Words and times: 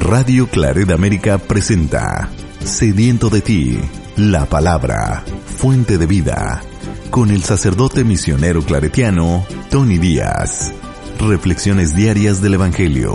Radio 0.00 0.48
Claret 0.48 0.90
América 0.90 1.36
presenta 1.38 2.30
Sediento 2.64 3.28
de 3.28 3.42
ti, 3.42 3.78
la 4.16 4.46
palabra, 4.46 5.22
fuente 5.44 5.98
de 5.98 6.06
vida, 6.06 6.62
con 7.10 7.30
el 7.30 7.42
sacerdote 7.42 8.02
misionero 8.02 8.62
claretiano 8.62 9.44
Tony 9.70 9.98
Díaz. 9.98 10.72
Reflexiones 11.20 11.94
diarias 11.94 12.40
del 12.40 12.54
Evangelio. 12.54 13.14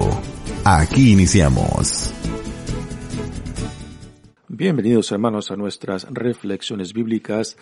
Aquí 0.63 1.11
iniciamos. 1.11 2.13
Bienvenidos 4.47 5.11
hermanos 5.11 5.49
a 5.49 5.57
nuestras 5.57 6.07
reflexiones 6.11 6.93
bíblicas 6.93 7.57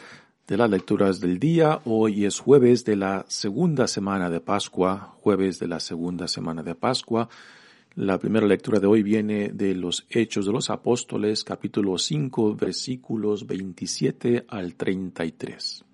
de 0.47 0.57
las 0.57 0.69
lecturas 0.69 1.21
del 1.21 1.39
día. 1.39 1.79
Hoy 1.85 2.25
es 2.25 2.39
jueves 2.39 2.83
de 2.83 2.97
la 2.97 3.25
segunda 3.29 3.87
semana 3.87 4.29
de 4.29 4.41
Pascua, 4.41 5.15
jueves 5.21 5.59
de 5.59 5.69
la 5.69 5.79
segunda 5.79 6.27
semana 6.27 6.61
de 6.61 6.75
Pascua. 6.75 7.29
La 7.95 8.17
primera 8.17 8.47
lectura 8.47 8.79
de 8.79 8.87
hoy 8.87 9.03
viene 9.03 9.49
de 9.49 9.75
los 9.75 10.07
Hechos 10.09 10.47
de 10.47 10.51
los 10.51 10.71
Apóstoles, 10.71 11.43
capítulo 11.43 11.99
5, 11.99 12.55
versículos 12.55 13.45
27 13.45 14.45
al 14.47 14.73
33. 14.73 15.85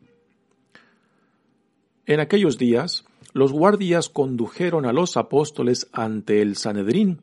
En 2.06 2.22
aquellos 2.22 2.58
días, 2.58 3.04
los 3.34 3.52
guardias 3.52 4.08
condujeron 4.08 4.86
a 4.86 4.94
los 4.94 5.18
apóstoles 5.18 5.90
ante 5.92 6.42
el 6.42 6.56
Sanedrín, 6.56 7.20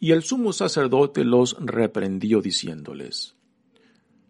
y 0.00 0.12
el 0.12 0.22
sumo 0.22 0.54
sacerdote 0.54 1.22
los 1.22 1.58
reprendió 1.60 2.40
diciéndoles, 2.40 3.34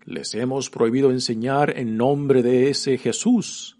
Les 0.04 0.34
hemos 0.34 0.70
prohibido 0.70 1.12
enseñar 1.12 1.78
en 1.78 1.96
nombre 1.96 2.42
de 2.42 2.68
ese 2.68 2.98
Jesús. 2.98 3.77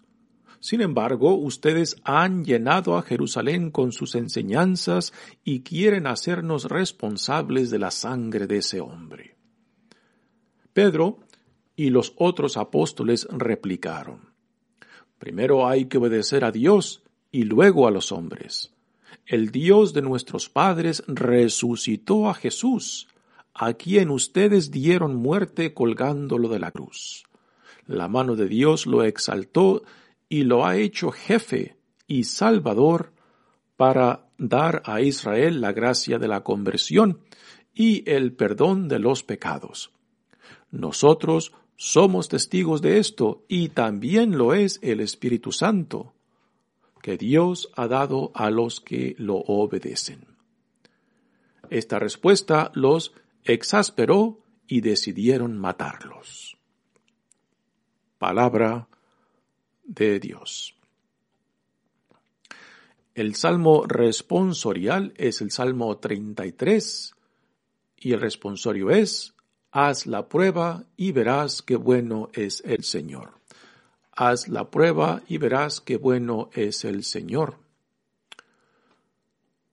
Sin 0.59 0.81
embargo, 0.81 1.35
ustedes 1.35 1.95
han 2.03 2.43
llenado 2.43 2.97
a 2.97 3.01
Jerusalén 3.01 3.71
con 3.71 3.91
sus 3.91 4.15
enseñanzas 4.15 5.13
y 5.43 5.61
quieren 5.61 6.07
hacernos 6.07 6.65
responsables 6.65 7.69
de 7.69 7.79
la 7.79 7.91
sangre 7.91 8.45
de 8.47 8.57
ese 8.57 8.81
hombre. 8.81 9.35
Pedro 10.73 11.19
y 11.75 11.89
los 11.89 12.13
otros 12.17 12.57
apóstoles 12.57 13.27
replicaron, 13.31 14.29
Primero 15.17 15.67
hay 15.67 15.85
que 15.85 15.97
obedecer 15.97 16.45
a 16.45 16.51
Dios 16.51 17.03
y 17.31 17.43
luego 17.43 17.87
a 17.87 17.91
los 17.91 18.11
hombres 18.11 18.73
el 19.29 19.51
Dios 19.51 19.93
de 19.93 20.01
nuestros 20.01 20.49
padres 20.49 21.03
resucitó 21.05 22.29
a 22.29 22.33
Jesús, 22.33 23.07
a 23.53 23.73
quien 23.73 24.09
ustedes 24.09 24.71
dieron 24.71 25.15
muerte 25.15 25.75
colgándolo 25.75 26.49
de 26.49 26.57
la 26.57 26.71
cruz. 26.71 27.25
La 27.85 28.07
mano 28.07 28.35
de 28.35 28.47
Dios 28.47 28.87
lo 28.87 29.03
exaltó 29.03 29.83
y 30.29 30.43
lo 30.43 30.65
ha 30.65 30.77
hecho 30.77 31.11
jefe 31.11 31.75
y 32.07 32.23
salvador 32.23 33.11
para 33.75 34.27
dar 34.37 34.83
a 34.85 35.01
Israel 35.01 35.59
la 35.59 35.73
gracia 35.73 36.19
de 36.19 36.27
la 36.27 36.43
conversión 36.43 37.21
y 37.73 38.09
el 38.09 38.33
perdón 38.33 38.87
de 38.87 38.99
los 38.99 39.23
pecados. 39.23 39.91
Nosotros 40.71 41.53
somos 41.75 42.29
testigos 42.29 42.81
de 42.81 42.99
esto 42.99 43.43
y 43.47 43.69
también 43.69 44.37
lo 44.37 44.53
es 44.53 44.79
el 44.83 44.99
Espíritu 44.99 45.51
Santo 45.51 46.13
que 47.01 47.17
Dios 47.17 47.71
ha 47.75 47.87
dado 47.87 48.31
a 48.35 48.49
los 48.49 48.81
que 48.81 49.15
lo 49.17 49.37
obedecen. 49.37 50.27
Esta 51.69 51.99
respuesta 51.99 52.71
los 52.73 53.13
exasperó 53.45 54.39
y 54.67 54.81
decidieron 54.81 55.57
matarlos. 55.57 56.57
Palabra 58.17 58.89
de 59.89 60.19
Dios. 60.19 60.75
El 63.13 63.35
salmo 63.35 63.85
responsorial 63.85 65.13
es 65.17 65.41
el 65.41 65.51
salmo 65.51 65.97
33 65.97 67.15
y 67.97 68.13
el 68.13 68.21
responsorio 68.21 68.91
es, 68.91 69.35
haz 69.71 70.05
la 70.05 70.29
prueba 70.29 70.85
y 70.95 71.11
verás 71.11 71.61
qué 71.61 71.75
bueno 71.75 72.29
es 72.33 72.61
el 72.65 72.83
Señor 72.83 73.39
haz 74.19 74.49
la 74.49 74.69
prueba 74.69 75.23
y 75.29 75.37
verás 75.37 75.79
qué 75.79 75.95
bueno 75.95 76.49
es 76.53 76.83
el 76.83 77.05
Señor. 77.05 77.55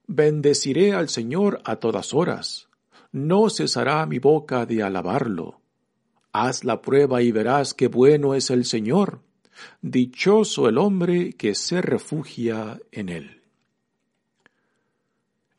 Bendeciré 0.06 0.94
al 0.94 1.08
Señor 1.08 1.60
a 1.64 1.76
todas 1.76 2.14
horas, 2.14 2.68
no 3.10 3.50
cesará 3.50 4.06
mi 4.06 4.20
boca 4.20 4.64
de 4.64 4.84
alabarlo. 4.84 5.60
Haz 6.30 6.62
la 6.62 6.80
prueba 6.80 7.22
y 7.22 7.32
verás 7.32 7.74
qué 7.74 7.88
bueno 7.88 8.34
es 8.34 8.50
el 8.50 8.64
Señor. 8.64 9.20
Dichoso 9.80 10.68
el 10.68 10.78
hombre 10.78 11.32
que 11.32 11.54
se 11.54 11.82
refugia 11.82 12.80
en 12.92 13.08
él. 13.08 13.42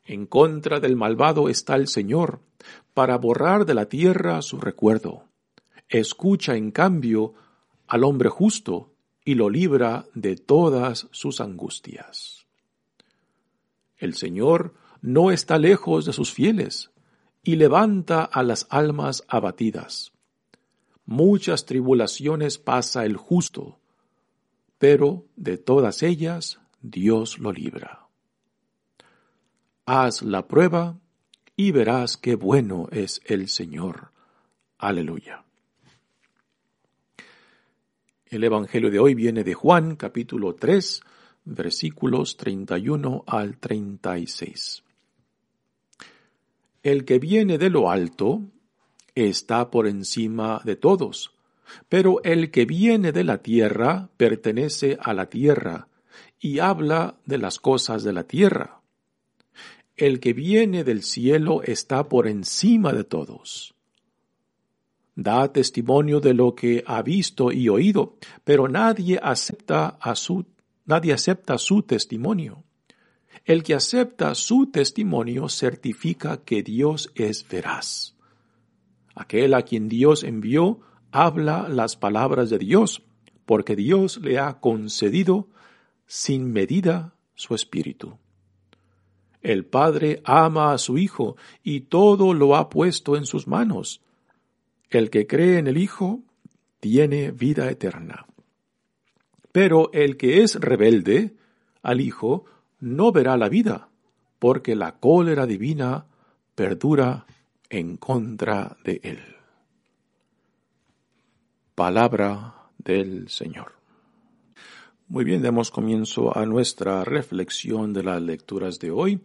En 0.04 0.26
contra 0.26 0.80
del 0.80 0.96
malvado 0.96 1.48
está 1.48 1.76
el 1.76 1.88
Señor, 1.88 2.40
para 2.94 3.18
borrar 3.18 3.66
de 3.66 3.74
la 3.74 3.86
tierra 3.86 4.40
su 4.42 4.58
recuerdo. 4.58 5.24
Escucha, 5.88 6.56
en 6.56 6.70
cambio, 6.70 7.34
al 7.86 8.04
hombre 8.04 8.28
justo 8.28 8.92
y 9.24 9.34
lo 9.34 9.50
libra 9.50 10.06
de 10.14 10.36
todas 10.36 11.08
sus 11.10 11.40
angustias. 11.40 12.46
El 13.98 14.14
Señor 14.14 14.74
no 15.02 15.30
está 15.30 15.58
lejos 15.58 16.06
de 16.06 16.12
sus 16.12 16.32
fieles 16.32 16.90
y 17.42 17.56
levanta 17.56 18.24
a 18.24 18.42
las 18.42 18.66
almas 18.70 19.24
abatidas. 19.28 20.12
Muchas 21.04 21.64
tribulaciones 21.64 22.58
pasa 22.58 23.04
el 23.04 23.16
justo, 23.16 23.77
pero 24.78 25.26
de 25.36 25.58
todas 25.58 26.02
ellas 26.02 26.60
Dios 26.80 27.38
lo 27.38 27.52
libra. 27.52 28.06
Haz 29.84 30.22
la 30.22 30.46
prueba 30.46 30.98
y 31.56 31.72
verás 31.72 32.16
qué 32.16 32.36
bueno 32.36 32.88
es 32.92 33.20
el 33.24 33.48
Señor. 33.48 34.12
Aleluya. 34.78 35.44
El 38.26 38.44
Evangelio 38.44 38.90
de 38.90 38.98
hoy 38.98 39.14
viene 39.14 39.42
de 39.42 39.54
Juan, 39.54 39.96
capítulo 39.96 40.54
3, 40.54 41.00
versículos 41.46 42.36
31 42.36 43.24
al 43.26 43.56
36. 43.56 44.84
El 46.82 47.04
que 47.04 47.18
viene 47.18 47.58
de 47.58 47.70
lo 47.70 47.90
alto 47.90 48.42
está 49.14 49.70
por 49.70 49.86
encima 49.86 50.60
de 50.64 50.76
todos, 50.76 51.32
pero 51.88 52.22
el 52.24 52.50
que 52.50 52.64
viene 52.64 53.12
de 53.12 53.24
la 53.24 53.38
tierra 53.38 54.10
pertenece 54.16 54.98
a 55.00 55.14
la 55.14 55.28
tierra 55.28 55.88
y 56.40 56.58
habla 56.58 57.16
de 57.24 57.38
las 57.38 57.58
cosas 57.58 58.04
de 58.04 58.12
la 58.12 58.24
tierra. 58.24 58.80
El 59.96 60.20
que 60.20 60.32
viene 60.32 60.84
del 60.84 61.02
cielo 61.02 61.62
está 61.62 62.08
por 62.08 62.28
encima 62.28 62.92
de 62.92 63.04
todos 63.04 63.74
da 65.18 65.52
testimonio 65.52 66.20
de 66.20 66.32
lo 66.32 66.54
que 66.54 66.84
ha 66.86 67.02
visto 67.02 67.50
y 67.50 67.68
oído, 67.68 68.14
pero 68.44 68.68
nadie 68.68 69.18
acepta 69.20 69.98
a 70.00 70.14
su 70.14 70.46
nadie 70.86 71.12
acepta 71.12 71.58
su 71.58 71.82
testimonio. 71.82 72.62
El 73.44 73.64
que 73.64 73.74
acepta 73.74 74.36
su 74.36 74.70
testimonio 74.70 75.48
certifica 75.48 76.44
que 76.44 76.62
Dios 76.62 77.10
es 77.16 77.46
veraz. 77.48 78.14
Aquel 79.16 79.54
a 79.54 79.62
quien 79.62 79.88
Dios 79.88 80.22
envió 80.22 80.80
habla 81.10 81.68
las 81.68 81.96
palabras 81.96 82.50
de 82.50 82.58
Dios, 82.58 83.02
porque 83.44 83.76
Dios 83.76 84.18
le 84.18 84.38
ha 84.38 84.60
concedido 84.60 85.48
sin 86.06 86.52
medida 86.52 87.14
su 87.34 87.54
espíritu. 87.54 88.18
El 89.42 89.64
Padre 89.64 90.20
ama 90.24 90.72
a 90.72 90.78
su 90.78 90.98
Hijo 90.98 91.36
y 91.62 91.82
todo 91.82 92.34
lo 92.34 92.56
ha 92.56 92.68
puesto 92.68 93.16
en 93.16 93.24
sus 93.24 93.46
manos. 93.46 94.02
El 94.90 95.10
que 95.10 95.26
cree 95.26 95.58
en 95.58 95.66
el 95.66 95.78
Hijo 95.78 96.20
tiene 96.80 97.30
vida 97.30 97.70
eterna. 97.70 98.26
Pero 99.52 99.90
el 99.92 100.16
que 100.16 100.42
es 100.42 100.56
rebelde 100.56 101.36
al 101.82 102.00
Hijo 102.00 102.44
no 102.80 103.12
verá 103.12 103.36
la 103.36 103.48
vida, 103.48 103.88
porque 104.38 104.76
la 104.76 104.98
cólera 104.98 105.46
divina 105.46 106.06
perdura 106.54 107.26
en 107.70 107.96
contra 107.96 108.76
de 108.84 109.00
él. 109.02 109.37
Palabra 111.78 112.54
del 112.76 113.28
Señor. 113.28 113.70
Muy 115.06 115.24
bien, 115.24 115.42
demos 115.42 115.70
comienzo 115.70 116.36
a 116.36 116.44
nuestra 116.44 117.04
reflexión 117.04 117.92
de 117.92 118.02
las 118.02 118.20
lecturas 118.20 118.80
de 118.80 118.90
hoy. 118.90 119.20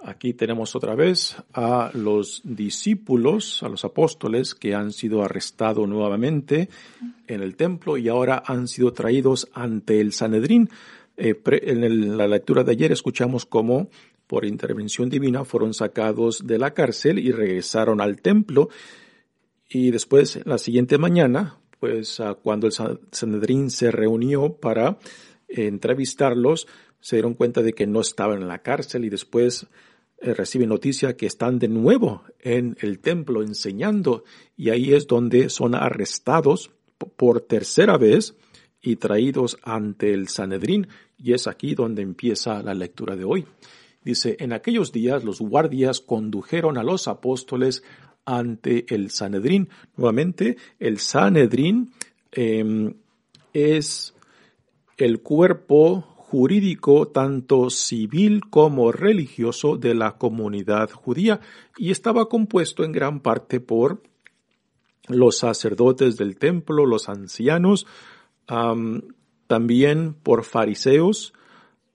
Aquí 0.00 0.34
tenemos 0.34 0.74
otra 0.74 0.96
vez 0.96 1.36
a 1.52 1.92
los 1.94 2.40
discípulos, 2.42 3.62
a 3.62 3.68
los 3.68 3.84
apóstoles 3.84 4.56
que 4.56 4.74
han 4.74 4.90
sido 4.90 5.22
arrestados 5.22 5.88
nuevamente 5.88 6.70
en 7.28 7.40
el 7.40 7.54
templo 7.54 7.98
y 7.98 8.08
ahora 8.08 8.42
han 8.44 8.66
sido 8.66 8.92
traídos 8.92 9.48
ante 9.54 10.00
el 10.00 10.12
Sanedrín. 10.12 10.70
Eh, 11.16 11.40
en 11.46 12.18
la 12.18 12.26
lectura 12.26 12.64
de 12.64 12.72
ayer 12.72 12.90
escuchamos 12.90 13.46
cómo 13.46 13.90
por 14.26 14.44
intervención 14.44 15.08
divina 15.08 15.44
fueron 15.44 15.72
sacados 15.72 16.48
de 16.48 16.58
la 16.58 16.72
cárcel 16.72 17.20
y 17.20 17.30
regresaron 17.30 18.00
al 18.00 18.20
templo 18.20 18.70
y 19.68 19.90
después 19.90 20.40
la 20.44 20.58
siguiente 20.58 20.98
mañana, 20.98 21.58
pues 21.80 22.20
cuando 22.42 22.66
el 22.66 22.72
Sanedrín 23.12 23.70
se 23.70 23.90
reunió 23.90 24.54
para 24.54 24.98
entrevistarlos, 25.48 26.66
se 27.00 27.16
dieron 27.16 27.34
cuenta 27.34 27.62
de 27.62 27.74
que 27.74 27.86
no 27.86 28.00
estaban 28.00 28.40
en 28.40 28.48
la 28.48 28.62
cárcel 28.62 29.04
y 29.04 29.10
después 29.10 29.66
eh, 30.18 30.32
reciben 30.32 30.70
noticia 30.70 31.16
que 31.16 31.26
están 31.26 31.58
de 31.58 31.68
nuevo 31.68 32.22
en 32.40 32.78
el 32.80 33.00
templo 33.00 33.42
enseñando 33.42 34.24
y 34.56 34.70
ahí 34.70 34.94
es 34.94 35.06
donde 35.06 35.50
son 35.50 35.74
arrestados 35.74 36.70
por 37.16 37.42
tercera 37.42 37.98
vez 37.98 38.34
y 38.80 38.96
traídos 38.96 39.58
ante 39.62 40.14
el 40.14 40.28
Sanedrín 40.28 40.88
y 41.18 41.34
es 41.34 41.46
aquí 41.46 41.74
donde 41.74 42.00
empieza 42.00 42.62
la 42.62 42.72
lectura 42.72 43.16
de 43.16 43.24
hoy. 43.24 43.44
Dice, 44.02 44.36
en 44.40 44.52
aquellos 44.52 44.92
días 44.92 45.24
los 45.24 45.40
guardias 45.40 46.00
condujeron 46.00 46.78
a 46.78 46.82
los 46.82 47.08
apóstoles 47.08 47.82
ante 48.24 48.86
el 48.94 49.10
Sanedrín. 49.10 49.68
Nuevamente, 49.96 50.56
el 50.78 50.98
Sanedrín 50.98 51.92
em, 52.32 52.94
es 53.52 54.14
el 54.96 55.20
cuerpo 55.20 56.02
jurídico 56.02 57.08
tanto 57.08 57.70
civil 57.70 58.42
como 58.50 58.90
religioso 58.90 59.76
de 59.76 59.94
la 59.94 60.16
comunidad 60.16 60.90
judía 60.90 61.40
y 61.76 61.90
estaba 61.90 62.28
compuesto 62.28 62.82
en 62.82 62.92
gran 62.92 63.20
parte 63.20 63.60
por 63.60 64.02
los 65.06 65.38
sacerdotes 65.38 66.16
del 66.16 66.36
templo, 66.36 66.86
los 66.86 67.08
ancianos, 67.08 67.86
también 69.46 70.14
por 70.14 70.44
fariseos 70.44 71.34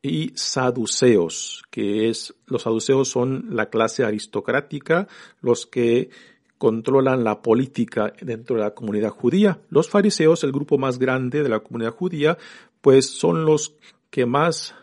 y 0.02 0.32
saduceos, 0.36 1.64
que 1.70 2.10
es, 2.10 2.34
los 2.46 2.64
saduceos 2.64 3.10
son 3.10 3.48
la 3.50 3.70
clase 3.70 4.04
aristocrática, 4.04 5.08
los 5.42 5.66
que 5.66 6.10
controlan 6.58 7.24
la 7.24 7.42
política 7.42 8.14
dentro 8.22 8.58
de 8.58 8.64
la 8.64 8.74
comunidad 8.74 9.10
judía. 9.10 9.62
Los 9.70 9.90
fariseos, 9.90 10.44
el 10.44 10.52
grupo 10.52 10.78
más 10.78 11.00
grande 11.00 11.44
de 11.44 11.50
la 11.50 11.62
comunidad 11.62 11.94
judía, 11.94 12.38
pues 12.82 13.10
son 13.10 13.46
los 13.46 13.76
que 14.10 14.26
más 14.26 14.76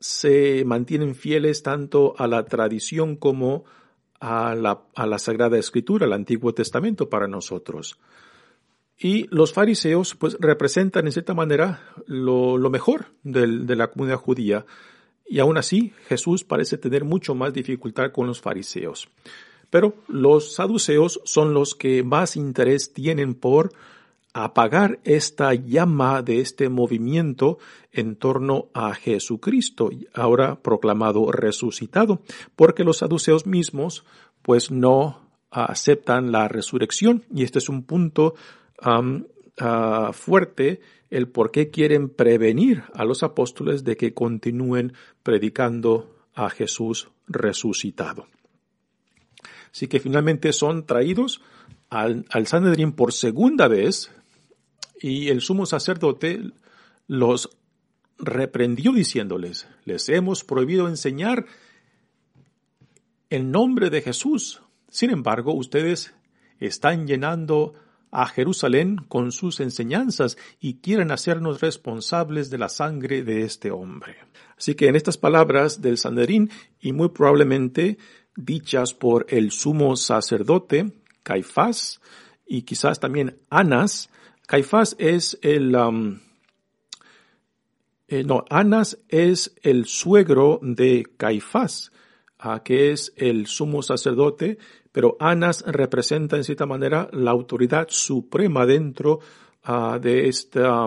se 0.00 0.64
mantienen 0.66 1.14
fieles 1.14 1.62
tanto 1.62 2.14
a 2.18 2.26
la 2.26 2.44
tradición 2.44 3.16
como 3.16 3.64
a 4.20 4.54
la, 4.54 4.82
a 4.94 5.06
la 5.06 5.18
Sagrada 5.18 5.58
Escritura, 5.58 6.06
el 6.06 6.12
Antiguo 6.12 6.52
Testamento 6.52 7.08
para 7.08 7.28
nosotros. 7.28 7.98
Y 8.98 9.26
los 9.30 9.52
fariseos 9.52 10.14
pues 10.14 10.36
representan 10.40 11.06
en 11.06 11.12
cierta 11.12 11.34
manera 11.34 11.82
lo, 12.06 12.58
mejor 12.70 13.06
de 13.22 13.76
la 13.76 13.88
comunidad 13.88 14.18
judía. 14.18 14.64
Y 15.26 15.38
aún 15.40 15.56
así 15.56 15.92
Jesús 16.08 16.44
parece 16.44 16.78
tener 16.78 17.04
mucho 17.04 17.34
más 17.34 17.52
dificultad 17.52 18.12
con 18.12 18.26
los 18.26 18.40
fariseos. 18.40 19.08
Pero 19.70 19.96
los 20.06 20.54
saduceos 20.54 21.20
son 21.24 21.54
los 21.54 21.74
que 21.74 22.02
más 22.04 22.36
interés 22.36 22.92
tienen 22.92 23.34
por 23.34 23.72
apagar 24.32 24.98
esta 25.04 25.54
llama 25.54 26.22
de 26.22 26.40
este 26.40 26.68
movimiento 26.68 27.58
en 27.92 28.16
torno 28.16 28.66
a 28.74 28.94
Jesucristo, 28.94 29.90
ahora 30.12 30.60
proclamado 30.60 31.30
resucitado, 31.30 32.20
porque 32.56 32.84
los 32.84 32.98
saduceos 32.98 33.46
mismos 33.46 34.04
pues 34.42 34.70
no 34.70 35.20
aceptan 35.50 36.32
la 36.32 36.48
resurrección 36.48 37.24
y 37.32 37.44
este 37.44 37.60
es 37.60 37.68
un 37.68 37.84
punto 37.84 38.34
fuerte 40.12 40.80
el 41.10 41.28
por 41.28 41.50
qué 41.50 41.70
quieren 41.70 42.08
prevenir 42.08 42.84
a 42.94 43.04
los 43.04 43.22
apóstoles 43.22 43.84
de 43.84 43.96
que 43.96 44.14
continúen 44.14 44.94
predicando 45.22 46.16
a 46.34 46.50
Jesús 46.50 47.08
resucitado. 47.28 48.26
Así 49.72 49.86
que 49.88 50.00
finalmente 50.00 50.52
son 50.52 50.86
traídos 50.86 51.40
al, 51.88 52.24
al 52.30 52.46
Sanedrín 52.46 52.92
por 52.92 53.12
segunda 53.12 53.68
vez 53.68 54.10
y 55.00 55.28
el 55.28 55.40
sumo 55.40 55.66
sacerdote 55.66 56.52
los 57.06 57.50
reprendió 58.18 58.92
diciéndoles, 58.92 59.68
les 59.84 60.08
hemos 60.08 60.44
prohibido 60.44 60.88
enseñar 60.88 61.46
el 63.30 63.50
nombre 63.50 63.90
de 63.90 64.02
Jesús. 64.02 64.62
Sin 64.88 65.10
embargo, 65.10 65.52
ustedes 65.54 66.14
están 66.60 67.06
llenando 67.06 67.74
a 68.14 68.26
Jerusalén 68.26 68.96
con 69.08 69.32
sus 69.32 69.60
enseñanzas 69.60 70.38
y 70.60 70.76
quieren 70.76 71.10
hacernos 71.10 71.60
responsables 71.60 72.48
de 72.48 72.58
la 72.58 72.68
sangre 72.68 73.22
de 73.22 73.42
este 73.42 73.70
hombre. 73.70 74.16
Así 74.56 74.74
que 74.76 74.86
en 74.86 74.96
estas 74.96 75.18
palabras 75.18 75.82
del 75.82 75.98
Sanderín 75.98 76.50
y 76.80 76.92
muy 76.92 77.08
probablemente 77.08 77.98
dichas 78.36 78.94
por 78.94 79.26
el 79.28 79.50
sumo 79.50 79.96
sacerdote 79.96 80.92
Caifás 81.24 82.00
y 82.46 82.62
quizás 82.62 83.00
también 83.00 83.40
Anas, 83.50 84.10
Caifás 84.46 84.94
es 84.98 85.38
el 85.42 85.74
um, 85.74 86.20
eh, 88.06 88.22
no, 88.22 88.44
Anas 88.48 88.98
es 89.08 89.56
el 89.62 89.86
suegro 89.86 90.60
de 90.62 91.04
Caifás, 91.16 91.90
que 92.62 92.92
es 92.92 93.12
el 93.16 93.46
sumo 93.46 93.82
sacerdote 93.82 94.58
pero 94.94 95.16
Anas 95.18 95.64
representa 95.66 96.36
en 96.36 96.44
cierta 96.44 96.66
manera 96.66 97.08
la 97.12 97.32
autoridad 97.32 97.88
suprema 97.90 98.64
dentro 98.64 99.18
ah, 99.64 99.98
de 100.00 100.28
esta 100.28 100.86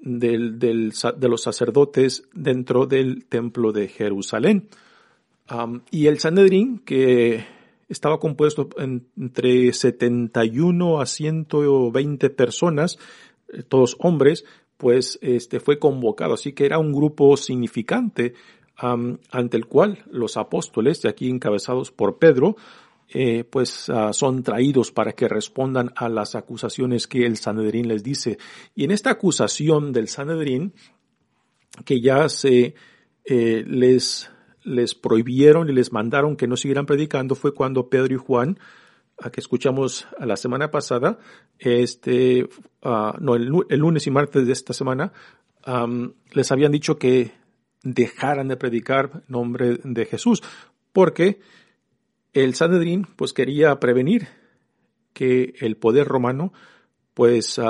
del, 0.00 0.58
de 0.58 1.28
los 1.28 1.40
sacerdotes 1.40 2.24
dentro 2.34 2.86
del 2.86 3.26
templo 3.26 3.70
de 3.70 3.86
Jerusalén. 3.86 4.68
y 5.92 6.06
el 6.06 6.18
Sanedrín, 6.18 6.80
que 6.80 7.44
estaba 7.88 8.18
compuesto 8.18 8.68
entre 8.78 9.72
71 9.72 11.00
a 11.00 11.06
120 11.06 12.30
personas, 12.30 12.98
eh, 13.52 13.62
todos 13.62 13.96
hombres, 14.00 14.44
pues 14.76 15.20
este 15.22 15.60
fue 15.60 15.78
convocado, 15.78 16.34
así 16.34 16.52
que 16.52 16.66
era 16.66 16.78
un 16.78 16.92
grupo 16.92 17.36
significante 17.36 18.34
ante 18.80 19.56
el 19.56 19.66
cual 19.66 19.98
los 20.10 20.36
apóstoles, 20.36 21.02
de 21.02 21.10
aquí 21.10 21.28
encabezados 21.28 21.90
por 21.90 22.18
Pedro, 22.18 22.56
eh, 23.12 23.42
pues 23.42 23.90
ah, 23.90 24.12
son 24.12 24.44
traídos 24.44 24.92
para 24.92 25.12
que 25.12 25.26
respondan 25.26 25.92
a 25.96 26.08
las 26.08 26.36
acusaciones 26.36 27.08
que 27.08 27.26
el 27.26 27.36
Sanedrín 27.36 27.88
les 27.88 28.04
dice. 28.04 28.38
Y 28.74 28.84
en 28.84 28.92
esta 28.92 29.10
acusación 29.10 29.92
del 29.92 30.06
Sanedrín, 30.06 30.72
que 31.84 32.00
ya 32.00 32.28
se 32.28 32.74
eh, 33.24 33.64
les, 33.66 34.30
les 34.62 34.94
prohibieron 34.94 35.68
y 35.68 35.72
les 35.72 35.92
mandaron 35.92 36.36
que 36.36 36.46
no 36.46 36.56
siguieran 36.56 36.86
predicando, 36.86 37.34
fue 37.34 37.52
cuando 37.52 37.88
Pedro 37.88 38.14
y 38.14 38.18
Juan, 38.18 38.60
a 39.18 39.30
que 39.30 39.40
escuchamos 39.40 40.06
la 40.20 40.36
semana 40.36 40.70
pasada, 40.70 41.18
este, 41.58 42.48
ah, 42.82 43.16
no, 43.20 43.34
el, 43.34 43.46
lunes 43.46 44.06
y 44.06 44.10
martes 44.12 44.46
de 44.46 44.52
esta 44.52 44.72
semana, 44.72 45.12
les 46.32 46.52
habían 46.52 46.72
dicho 46.72 46.96
que 46.96 47.39
dejaran 47.82 48.48
de 48.48 48.56
predicar 48.56 49.22
nombre 49.28 49.78
de 49.82 50.06
Jesús, 50.06 50.42
porque 50.92 51.40
el 52.32 52.54
Sanedrín 52.54 53.06
pues 53.16 53.32
quería 53.32 53.78
prevenir 53.80 54.28
que 55.12 55.54
el 55.60 55.76
poder 55.76 56.06
romano 56.06 56.52
pues 57.14 57.60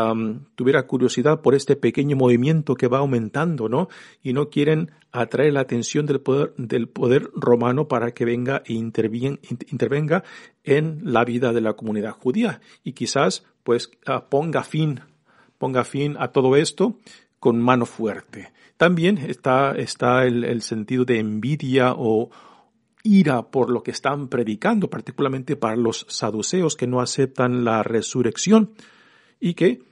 tuviera 0.54 0.86
curiosidad 0.86 1.40
por 1.40 1.54
este 1.54 1.74
pequeño 1.74 2.14
movimiento 2.14 2.76
que 2.76 2.86
va 2.86 2.98
aumentando, 2.98 3.68
¿no? 3.68 3.88
Y 4.22 4.32
no 4.32 4.48
quieren 4.48 4.92
atraer 5.10 5.54
la 5.54 5.60
atención 5.60 6.06
del 6.06 6.20
poder, 6.20 6.54
del 6.56 6.88
poder 6.88 7.30
romano 7.34 7.88
para 7.88 8.12
que 8.12 8.24
venga 8.24 8.62
e 8.64 8.74
intervenga 8.74 10.22
en 10.62 11.00
la 11.02 11.24
vida 11.24 11.52
de 11.52 11.62
la 11.62 11.72
comunidad 11.72 12.12
judía 12.12 12.60
y 12.84 12.92
quizás 12.92 13.44
pues 13.64 13.90
ah, 14.06 14.28
ponga 14.28 14.62
fin, 14.62 15.00
ponga 15.58 15.84
fin 15.84 16.16
a 16.18 16.28
todo 16.28 16.54
esto 16.54 16.98
con 17.40 17.60
mano 17.60 17.86
fuerte. 17.86 18.52
También 18.80 19.18
está, 19.18 19.72
está 19.72 20.24
el, 20.24 20.42
el 20.42 20.62
sentido 20.62 21.04
de 21.04 21.18
envidia 21.18 21.92
o, 21.94 22.30
ira 23.02 23.50
por 23.50 23.68
lo 23.68 23.82
que 23.82 23.90
están 23.90 24.28
predicando, 24.28 24.88
particularmente 24.88 25.54
para 25.54 25.76
los 25.76 26.06
saduceos 26.08 26.76
que 26.76 26.86
no 26.86 27.02
aceptan 27.02 27.62
la 27.62 27.82
resurrección 27.82 28.72
y 29.38 29.52
que 29.52 29.82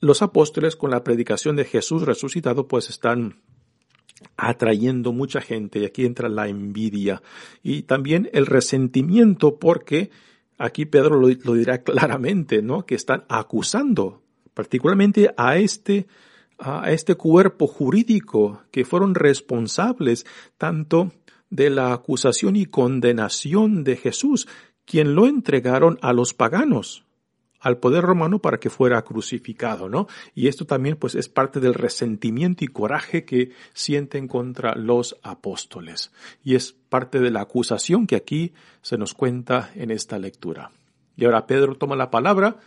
los 0.00 0.20
apóstoles 0.20 0.76
con 0.76 0.90
la 0.90 1.02
predicación 1.02 1.56
de 1.56 1.64
Jesús 1.64 2.02
resucitado 2.02 2.68
pues 2.68 2.90
están 2.90 3.40
atrayendo 4.36 5.14
mucha 5.14 5.40
gente 5.40 5.78
y 5.78 5.86
aquí 5.86 6.04
entra 6.04 6.28
la 6.28 6.46
envidia 6.46 7.22
y 7.62 7.84
también 7.84 8.28
el 8.34 8.44
resentimiento 8.44 9.58
porque 9.58 10.10
aquí 10.58 10.84
Pedro 10.84 11.18
lo, 11.18 11.28
lo 11.28 11.54
dirá 11.54 11.82
claramente, 11.82 12.60
¿no? 12.60 12.84
Que 12.84 12.96
están 12.96 13.24
acusando 13.30 14.22
particularmente 14.52 15.32
a 15.38 15.56
este 15.56 16.06
a 16.58 16.90
este 16.90 17.14
cuerpo 17.14 17.66
jurídico 17.66 18.62
que 18.70 18.84
fueron 18.84 19.14
responsables 19.14 20.26
tanto 20.56 21.12
de 21.50 21.70
la 21.70 21.92
acusación 21.92 22.56
y 22.56 22.66
condenación 22.66 23.84
de 23.84 23.96
Jesús, 23.96 24.48
quien 24.84 25.14
lo 25.14 25.26
entregaron 25.26 25.98
a 26.02 26.12
los 26.12 26.34
paganos, 26.34 27.04
al 27.60 27.78
poder 27.78 28.04
romano 28.04 28.38
para 28.40 28.58
que 28.58 28.70
fuera 28.70 29.02
crucificado, 29.02 29.88
¿no? 29.88 30.06
Y 30.34 30.48
esto 30.48 30.64
también 30.64 30.96
pues 30.96 31.14
es 31.14 31.28
parte 31.28 31.60
del 31.60 31.74
resentimiento 31.74 32.64
y 32.64 32.68
coraje 32.68 33.24
que 33.24 33.52
sienten 33.72 34.28
contra 34.28 34.74
los 34.74 35.16
apóstoles. 35.22 36.12
Y 36.44 36.54
es 36.54 36.72
parte 36.72 37.20
de 37.20 37.30
la 37.30 37.42
acusación 37.42 38.06
que 38.06 38.16
aquí 38.16 38.52
se 38.82 38.98
nos 38.98 39.14
cuenta 39.14 39.70
en 39.74 39.90
esta 39.90 40.18
lectura. 40.18 40.72
Y 41.16 41.24
ahora 41.24 41.46
Pedro 41.46 41.74
toma 41.74 41.96
la 41.96 42.10
palabra, 42.10 42.58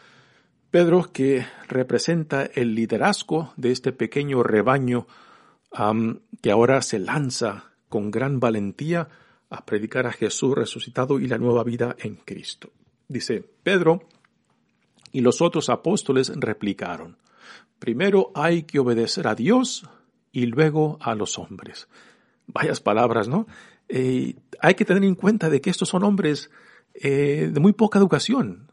Pedro 0.72 1.12
que 1.12 1.46
representa 1.68 2.46
el 2.46 2.76
liderazgo 2.76 3.54
de 3.58 3.72
este 3.72 3.92
pequeño 3.92 4.42
rebaño 4.42 5.06
que 6.42 6.52
ahora 6.52 6.82
se 6.82 6.98
lanza 6.98 7.72
con 7.90 8.10
gran 8.10 8.40
valentía 8.40 9.10
a 9.50 9.66
predicar 9.66 10.08
a 10.08 10.14
Jesús 10.14 10.56
resucitado 10.56 11.20
y 11.20 11.28
la 11.28 11.38
nueva 11.38 11.66
vida 11.66 11.98
en 12.00 12.16
Cristo. 12.16 12.72
Dice 13.10 13.44
Pedro, 13.64 14.08
y 15.12 15.20
los 15.20 15.42
otros 15.42 15.70
apóstoles 15.70 16.32
replicaron, 16.34 17.18
primero 17.78 18.32
hay 18.34 18.64
que 18.64 18.80
obedecer 18.80 19.28
a 19.28 19.36
Dios 19.36 19.86
y 20.32 20.46
luego 20.46 20.98
a 21.02 21.16
los 21.16 21.38
hombres. 21.38 21.90
Vayas 22.48 22.80
palabras, 22.80 23.28
¿no? 23.28 23.46
Eh, 23.90 24.36
hay 24.62 24.76
que 24.76 24.86
tener 24.86 25.04
en 25.04 25.16
cuenta 25.16 25.50
de 25.50 25.60
que 25.60 25.70
estos 25.70 25.90
son 25.90 26.04
hombres 26.06 26.50
eh, 26.94 27.50
de 27.52 27.60
muy 27.60 27.74
poca 27.74 28.00
educación. 28.00 28.71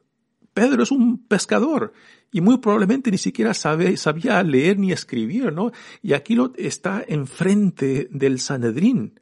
Pedro 0.58 0.82
es 0.82 0.90
un 0.90 1.18
pescador 1.18 1.92
y 2.32 2.40
muy 2.40 2.58
probablemente 2.58 3.12
ni 3.12 3.18
siquiera 3.18 3.54
sabía 3.54 4.42
leer 4.42 4.76
ni 4.76 4.90
escribir, 4.90 5.52
¿no? 5.52 5.70
Y 6.02 6.14
aquí 6.14 6.34
lo, 6.34 6.52
está 6.56 7.04
enfrente 7.06 8.08
del 8.10 8.40
Sanedrín, 8.40 9.20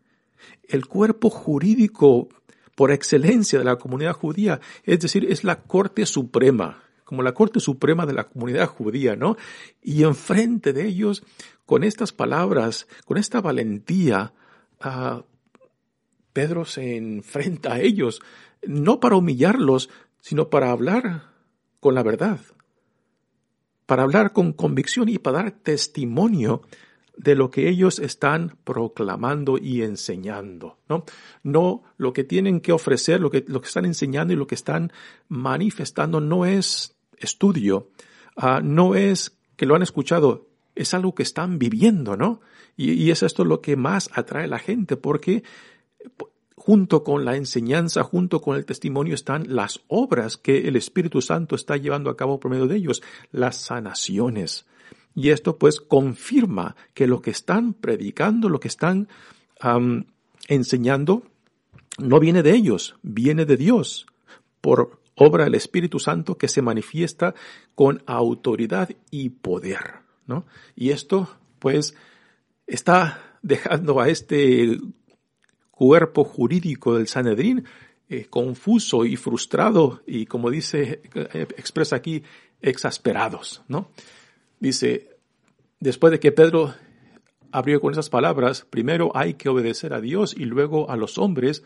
el 0.66 0.86
cuerpo 0.86 1.28
jurídico 1.28 2.30
por 2.74 2.90
excelencia 2.90 3.58
de 3.58 3.66
la 3.66 3.76
comunidad 3.76 4.14
judía, 4.14 4.60
es 4.84 5.00
decir, 5.00 5.26
es 5.30 5.44
la 5.44 5.60
Corte 5.64 6.06
Suprema, 6.06 6.82
como 7.04 7.22
la 7.22 7.34
Corte 7.34 7.60
Suprema 7.60 8.06
de 8.06 8.14
la 8.14 8.28
comunidad 8.28 8.68
judía, 8.68 9.14
¿no? 9.14 9.36
Y 9.82 10.04
enfrente 10.04 10.72
de 10.72 10.86
ellos, 10.86 11.22
con 11.66 11.84
estas 11.84 12.12
palabras, 12.12 12.88
con 13.04 13.18
esta 13.18 13.42
valentía, 13.42 14.32
uh, 14.82 15.20
Pedro 16.32 16.64
se 16.64 16.96
enfrenta 16.96 17.74
a 17.74 17.80
ellos, 17.80 18.22
no 18.66 19.00
para 19.00 19.16
humillarlos, 19.16 19.90
sino 20.26 20.50
para 20.50 20.72
hablar 20.72 21.22
con 21.78 21.94
la 21.94 22.02
verdad, 22.02 22.40
para 23.86 24.02
hablar 24.02 24.32
con 24.32 24.54
convicción 24.54 25.08
y 25.08 25.20
para 25.20 25.38
dar 25.38 25.52
testimonio 25.52 26.62
de 27.16 27.36
lo 27.36 27.48
que 27.48 27.68
ellos 27.68 28.00
están 28.00 28.58
proclamando 28.64 29.56
y 29.56 29.82
enseñando, 29.82 30.78
¿no? 30.88 31.04
No 31.44 31.84
lo 31.96 32.12
que 32.12 32.24
tienen 32.24 32.60
que 32.60 32.72
ofrecer, 32.72 33.20
lo 33.20 33.30
que, 33.30 33.44
lo 33.46 33.60
que 33.60 33.68
están 33.68 33.84
enseñando 33.84 34.32
y 34.32 34.36
lo 34.36 34.48
que 34.48 34.56
están 34.56 34.90
manifestando 35.28 36.20
no 36.20 36.44
es 36.44 36.96
estudio, 37.18 37.90
uh, 38.36 38.60
no 38.64 38.96
es 38.96 39.38
que 39.54 39.64
lo 39.64 39.76
han 39.76 39.82
escuchado, 39.82 40.48
es 40.74 40.92
algo 40.92 41.14
que 41.14 41.22
están 41.22 41.60
viviendo, 41.60 42.16
¿no? 42.16 42.40
Y 42.76 43.10
es 43.10 43.22
esto 43.22 43.44
lo 43.44 43.60
que 43.60 43.76
más 43.76 44.10
atrae 44.12 44.44
a 44.44 44.48
la 44.48 44.58
gente, 44.58 44.96
porque 44.96 45.44
junto 46.56 47.04
con 47.04 47.24
la 47.24 47.36
enseñanza, 47.36 48.02
junto 48.02 48.40
con 48.40 48.56
el 48.56 48.64
testimonio 48.64 49.14
están 49.14 49.54
las 49.54 49.80
obras 49.88 50.36
que 50.36 50.66
el 50.66 50.74
Espíritu 50.74 51.20
Santo 51.20 51.54
está 51.54 51.76
llevando 51.76 52.10
a 52.10 52.16
cabo 52.16 52.40
por 52.40 52.50
medio 52.50 52.66
de 52.66 52.76
ellos, 52.76 53.02
las 53.30 53.56
sanaciones. 53.56 54.66
Y 55.14 55.30
esto 55.30 55.58
pues 55.58 55.80
confirma 55.80 56.74
que 56.94 57.06
lo 57.06 57.20
que 57.20 57.30
están 57.30 57.74
predicando, 57.74 58.48
lo 58.48 58.58
que 58.58 58.68
están 58.68 59.08
enseñando, 60.48 61.22
no 61.98 62.20
viene 62.20 62.42
de 62.42 62.54
ellos, 62.54 62.96
viene 63.02 63.44
de 63.44 63.56
Dios, 63.56 64.06
por 64.60 65.00
obra 65.14 65.44
del 65.44 65.54
Espíritu 65.54 65.98
Santo 65.98 66.36
que 66.36 66.48
se 66.48 66.62
manifiesta 66.62 67.34
con 67.74 68.02
autoridad 68.06 68.90
y 69.10 69.30
poder, 69.30 70.00
¿no? 70.26 70.46
Y 70.74 70.90
esto 70.90 71.28
pues 71.58 71.94
está 72.66 73.38
dejando 73.42 74.00
a 74.00 74.08
este 74.08 74.78
cuerpo 75.76 76.24
jurídico 76.24 76.96
del 76.96 77.06
Sanedrín 77.06 77.64
eh, 78.08 78.26
confuso 78.30 79.04
y 79.04 79.16
frustrado 79.16 80.00
y 80.06 80.24
como 80.24 80.50
dice, 80.50 81.02
eh, 81.14 81.46
expresa 81.58 81.96
aquí, 81.96 82.22
exasperados, 82.62 83.62
¿no? 83.68 83.90
Dice, 84.58 85.10
después 85.78 86.12
de 86.12 86.18
que 86.18 86.32
Pedro 86.32 86.74
abrió 87.52 87.78
con 87.82 87.92
esas 87.92 88.08
palabras, 88.08 88.66
primero 88.70 89.12
hay 89.14 89.34
que 89.34 89.50
obedecer 89.50 89.92
a 89.92 90.00
Dios 90.00 90.34
y 90.34 90.46
luego 90.46 90.90
a 90.90 90.96
los 90.96 91.18
hombres, 91.18 91.62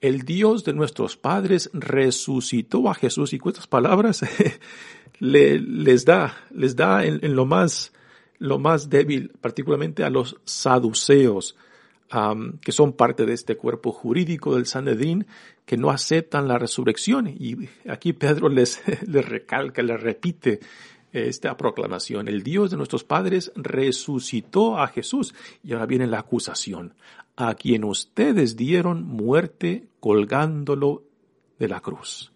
el 0.00 0.22
Dios 0.22 0.64
de 0.64 0.72
nuestros 0.72 1.18
padres 1.18 1.68
resucitó 1.74 2.88
a 2.88 2.94
Jesús 2.94 3.34
y 3.34 3.38
con 3.38 3.52
estas 3.52 3.66
palabras 3.66 4.24
le, 5.18 5.58
les 5.58 6.06
da, 6.06 6.34
les 6.52 6.74
da 6.74 7.04
en, 7.04 7.20
en, 7.22 7.36
lo 7.36 7.44
más, 7.44 7.92
lo 8.38 8.58
más 8.58 8.88
débil, 8.88 9.30
particularmente 9.42 10.04
a 10.04 10.10
los 10.10 10.40
saduceos, 10.46 11.54
que 12.60 12.72
son 12.72 12.92
parte 12.92 13.24
de 13.24 13.32
este 13.32 13.56
cuerpo 13.56 13.92
jurídico 13.92 14.54
del 14.54 14.66
Sanedrín, 14.66 15.26
que 15.64 15.76
no 15.76 15.90
aceptan 15.90 16.48
la 16.48 16.58
resurrección. 16.58 17.28
Y 17.28 17.68
aquí 17.88 18.12
Pedro 18.12 18.48
les, 18.50 18.82
recalca, 19.06 19.82
les 19.82 20.00
repite 20.00 20.60
esta 21.12 21.56
proclamación. 21.56 22.28
El 22.28 22.42
Dios 22.42 22.70
de 22.70 22.76
nuestros 22.76 23.04
padres 23.04 23.52
resucitó 23.54 24.78
a 24.78 24.88
Jesús. 24.88 25.34
Y 25.62 25.72
ahora 25.72 25.86
viene 25.86 26.06
la 26.06 26.20
acusación. 26.20 26.94
A 27.36 27.54
quien 27.54 27.84
ustedes 27.84 28.56
dieron 28.56 29.04
muerte 29.04 29.86
colgándolo 30.00 31.04
de 31.58 31.68
la 31.68 31.80
cruz. 31.80 32.32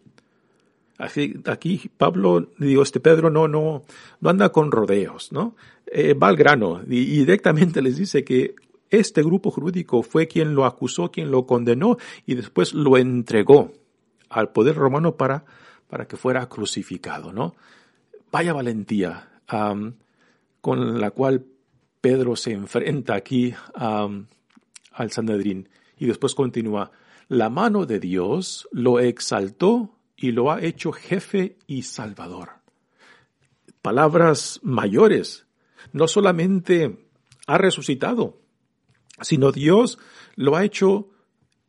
Aquí, 0.98 1.34
aquí 1.44 1.90
Pablo, 1.94 2.48
digo, 2.58 2.82
este 2.82 3.00
Pedro 3.00 3.28
no, 3.28 3.46
no, 3.48 3.82
no 4.20 4.30
anda 4.30 4.48
con 4.50 4.70
rodeos, 4.70 5.30
¿no? 5.30 5.54
Eh, 5.88 6.14
va 6.14 6.28
al 6.28 6.36
grano 6.36 6.82
y, 6.84 7.04
directamente 7.18 7.80
les 7.80 7.96
dice 7.96 8.24
que 8.24 8.56
este 8.98 9.22
grupo 9.22 9.50
jurídico 9.50 10.02
fue 10.02 10.26
quien 10.26 10.54
lo 10.54 10.64
acusó, 10.64 11.10
quien 11.10 11.30
lo 11.30 11.46
condenó 11.46 11.96
y 12.26 12.34
después 12.34 12.74
lo 12.74 12.96
entregó 12.96 13.72
al 14.28 14.50
poder 14.50 14.76
romano 14.76 15.16
para, 15.16 15.44
para 15.88 16.06
que 16.06 16.16
fuera 16.16 16.48
crucificado, 16.48 17.32
¿no? 17.32 17.54
Vaya 18.32 18.52
valentía 18.52 19.30
con 20.60 21.00
la 21.00 21.10
cual 21.12 21.46
Pedro 22.00 22.36
se 22.36 22.52
enfrenta 22.52 23.14
aquí 23.14 23.54
al 23.74 25.10
Sanedrín. 25.10 25.68
Y 25.98 26.06
después 26.06 26.34
continúa, 26.34 26.90
la 27.28 27.50
mano 27.50 27.86
de 27.86 28.00
Dios 28.00 28.68
lo 28.72 29.00
exaltó 29.00 29.96
y 30.16 30.32
lo 30.32 30.50
ha 30.50 30.60
hecho 30.60 30.92
jefe 30.92 31.56
y 31.66 31.82
salvador. 31.82 32.50
Palabras 33.82 34.60
mayores. 34.62 35.46
No 35.92 36.08
solamente 36.08 37.06
ha 37.46 37.58
resucitado, 37.58 38.38
sino 39.20 39.52
Dios 39.52 39.98
lo 40.34 40.56
ha 40.56 40.64
hecho, 40.64 41.08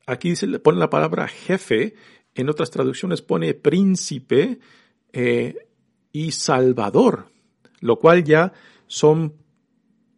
aquí 0.05 0.35
se 0.35 0.47
le 0.47 0.59
pone 0.59 0.79
la 0.79 0.89
palabra 0.89 1.27
jefe, 1.27 1.95
en 2.35 2.49
otras 2.49 2.69
traducciones 2.69 3.21
pone 3.21 3.53
príncipe 3.53 4.59
eh, 5.13 5.55
y 6.11 6.31
salvador, 6.31 7.31
lo 7.79 7.97
cual 7.97 8.23
ya 8.23 8.53
son 8.87 9.33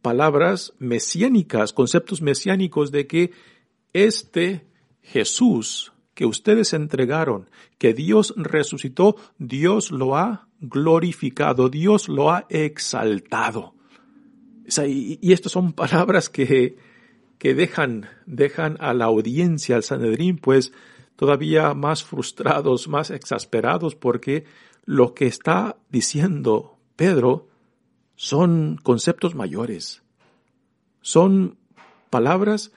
palabras 0.02 0.74
mesiánicas, 0.80 1.74
conceptos 1.74 2.22
mesiánicos 2.22 2.92
de 2.92 3.08
que 3.08 3.32
este 3.94 4.68
Jesús 5.02 5.94
que 6.14 6.26
ustedes 6.26 6.74
entregaron, 6.74 7.50
que 7.78 7.94
Dios 7.94 8.34
resucitó, 8.36 9.16
Dios 9.38 9.92
lo 9.92 10.18
ha 10.18 10.50
glorificado, 10.60 11.70
Dios 11.70 12.10
lo 12.10 12.32
ha 12.32 12.46
exaltado. 12.50 13.74
y, 14.86 15.18
y 15.22 15.32
estas 15.32 15.54
son 15.54 15.72
palabras 15.72 16.30
que, 16.30 16.76
que 17.40 17.56
dejan, 17.56 18.08
dejan 18.28 18.78
a 18.80 18.94
la 18.94 19.06
audiencia, 19.06 19.78
al 19.78 19.84
Sanedrín, 19.84 20.38
pues 20.38 20.72
todavía 21.16 21.74
más 21.74 22.04
frustrados, 22.04 22.88
más 22.88 23.10
exasperados, 23.10 23.96
porque 23.96 24.46
lo 24.86 25.14
que 25.14 25.26
está 25.26 25.78
diciendo 25.90 26.78
Pedro 26.96 27.48
son 28.16 28.78
conceptos 28.84 29.34
mayores, 29.34 30.04
son 31.02 31.58
palabras 32.10 32.72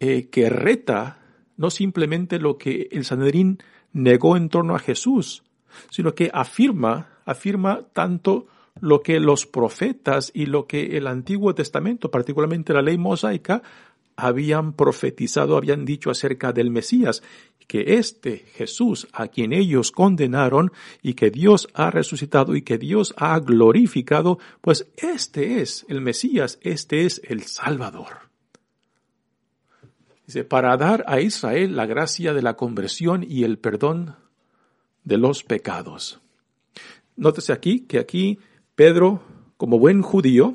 eh, 0.00 0.28
que 0.28 0.50
reta 0.50 1.18
no 1.56 1.70
simplemente 1.70 2.38
lo 2.38 2.58
que 2.58 2.88
el 2.92 3.04
Sanedrín 3.04 3.58
negó 3.92 4.36
en 4.36 4.48
torno 4.48 4.74
a 4.74 4.80
Jesús, 4.80 5.44
sino 5.90 6.14
que 6.14 6.30
afirma, 6.34 7.20
afirma 7.24 7.86
tanto 7.92 8.46
lo 8.80 9.02
que 9.02 9.20
los 9.20 9.46
profetas 9.46 10.30
y 10.34 10.46
lo 10.46 10.66
que 10.66 10.96
el 10.96 11.06
Antiguo 11.06 11.54
Testamento, 11.54 12.10
particularmente 12.10 12.72
la 12.72 12.82
ley 12.82 12.98
mosaica, 12.98 13.62
habían 14.16 14.72
profetizado, 14.72 15.56
habían 15.56 15.84
dicho 15.84 16.10
acerca 16.10 16.52
del 16.52 16.70
Mesías, 16.70 17.22
que 17.66 17.94
este 17.98 18.38
Jesús 18.54 19.08
a 19.12 19.28
quien 19.28 19.52
ellos 19.52 19.90
condenaron 19.90 20.72
y 21.02 21.14
que 21.14 21.30
Dios 21.30 21.68
ha 21.74 21.90
resucitado 21.90 22.54
y 22.56 22.62
que 22.62 22.78
Dios 22.78 23.14
ha 23.16 23.38
glorificado, 23.40 24.38
pues 24.60 24.86
este 24.96 25.60
es 25.60 25.86
el 25.88 26.00
Mesías, 26.00 26.58
este 26.62 27.06
es 27.06 27.20
el 27.24 27.42
Salvador. 27.44 28.30
Dice, 30.26 30.44
para 30.44 30.76
dar 30.76 31.04
a 31.06 31.20
Israel 31.20 31.76
la 31.76 31.86
gracia 31.86 32.32
de 32.32 32.42
la 32.42 32.54
conversión 32.54 33.24
y 33.28 33.44
el 33.44 33.58
perdón 33.58 34.16
de 35.04 35.18
los 35.18 35.44
pecados. 35.44 36.20
Nótese 37.16 37.52
aquí 37.52 37.80
que 37.80 37.98
aquí 37.98 38.38
Pedro, 38.74 39.22
como 39.56 39.78
buen 39.78 40.02
judío, 40.02 40.54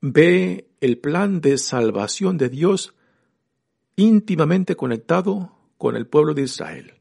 ve 0.00 0.66
el 0.84 0.98
plan 0.98 1.40
de 1.40 1.56
salvación 1.56 2.36
de 2.36 2.50
Dios 2.50 2.92
íntimamente 3.96 4.76
conectado 4.76 5.56
con 5.78 5.96
el 5.96 6.06
pueblo 6.06 6.34
de 6.34 6.42
Israel. 6.42 6.92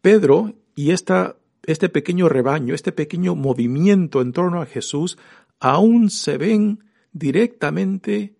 Pedro 0.00 0.54
y 0.76 0.92
esta, 0.92 1.34
este 1.64 1.88
pequeño 1.88 2.28
rebaño, 2.28 2.72
este 2.72 2.92
pequeño 2.92 3.34
movimiento 3.34 4.22
en 4.22 4.32
torno 4.32 4.62
a 4.62 4.66
Jesús, 4.66 5.18
aún 5.58 6.08
se 6.08 6.38
ven 6.38 6.84
directamente 7.12 8.36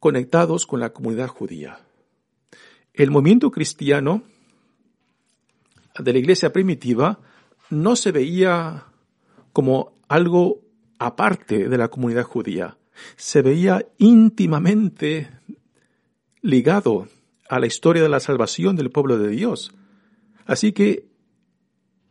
conectados 0.00 0.66
con 0.66 0.80
la 0.80 0.92
comunidad 0.92 1.28
judía. 1.28 1.78
El 2.92 3.12
movimiento 3.12 3.52
cristiano 3.52 4.24
de 5.96 6.12
la 6.12 6.18
iglesia 6.18 6.52
primitiva 6.52 7.20
no 7.70 7.94
se 7.94 8.10
veía 8.10 8.86
como 9.52 9.92
algo 10.08 10.62
aparte 10.98 11.68
de 11.68 11.78
la 11.78 11.86
comunidad 11.86 12.24
judía, 12.24 12.78
se 13.16 13.42
veía 13.42 13.86
íntimamente 13.98 15.30
ligado 16.42 17.08
a 17.48 17.58
la 17.58 17.66
historia 17.66 18.02
de 18.02 18.08
la 18.08 18.20
salvación 18.20 18.76
del 18.76 18.90
pueblo 18.90 19.18
de 19.18 19.28
Dios. 19.28 19.72
Así 20.46 20.72
que 20.72 21.06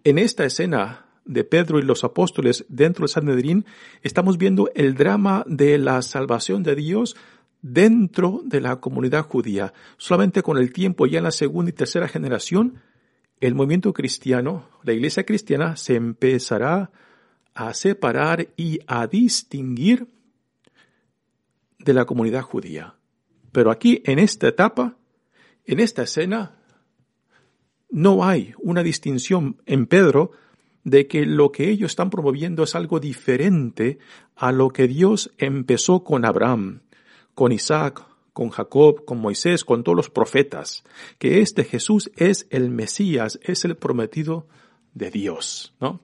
en 0.04 0.18
esta 0.18 0.46
escena 0.46 1.06
de 1.30 1.44
Pedro 1.44 1.78
y 1.80 1.84
los 1.84 2.04
apóstoles 2.04 2.66
dentro 2.70 3.04
del 3.04 3.10
Sanedrín, 3.10 3.66
estamos 4.02 4.38
viendo 4.38 4.72
el 4.74 4.96
drama 4.96 5.44
de 5.48 5.78
la 5.78 6.02
salvación 6.02 6.64
de 6.64 6.76
Dios 6.76 7.16
dentro 7.62 8.42
de 8.44 8.62
la 8.62 8.78
comunidad 8.78 9.26
judía. 9.26 9.74
Solamente 9.98 10.42
con 10.42 10.58
el 10.58 10.74
tiempo, 10.74 11.06
ya 11.06 11.20
en 11.20 11.26
la 11.26 11.32
segunda 11.32 11.70
y 11.70 11.74
tercera 11.74 12.08
generación, 12.08 12.82
el 13.42 13.54
movimiento 13.54 13.94
cristiano, 13.94 14.68
la 14.84 14.94
iglesia 14.94 15.24
cristiana, 15.24 15.76
se 15.76 15.96
empezará 15.96 16.92
a 17.54 17.74
separar 17.74 18.48
y 18.58 18.80
a 18.88 19.06
distinguir 19.06 20.08
de 21.80 21.94
la 21.94 22.06
comunidad 22.06 22.42
judía. 22.42 22.96
Pero 23.52 23.72
aquí, 23.72 24.02
en 24.06 24.20
esta 24.20 24.48
etapa, 24.48 24.98
en 25.66 25.80
esta 25.80 26.04
escena, 26.04 26.60
no 27.90 28.24
hay 28.24 28.54
una 28.60 28.84
distinción 28.84 29.62
en 29.66 29.88
Pedro 29.88 30.32
de 30.84 31.08
que 31.08 31.26
lo 31.26 31.52
que 31.52 31.70
ellos 31.70 31.92
están 31.92 32.10
promoviendo 32.10 32.64
es 32.64 32.76
algo 32.76 33.00
diferente 33.00 34.00
a 34.36 34.52
lo 34.52 34.70
que 34.70 34.88
Dios 34.88 35.32
empezó 35.38 36.04
con 36.04 36.26
Abraham, 36.26 36.82
con 37.34 37.52
Isaac, 37.52 38.06
con 38.34 38.50
Jacob, 38.50 39.06
con 39.06 39.20
Moisés, 39.20 39.66
con 39.66 39.84
todos 39.84 39.96
los 39.96 40.10
profetas, 40.10 40.84
que 41.18 41.42
este 41.42 41.64
Jesús 41.64 42.12
es 42.16 42.48
el 42.50 42.70
Mesías, 42.70 43.40
es 43.44 43.66
el 43.66 43.76
prometido 43.76 44.48
de 44.94 45.12
Dios, 45.12 45.74
¿no? 45.80 46.02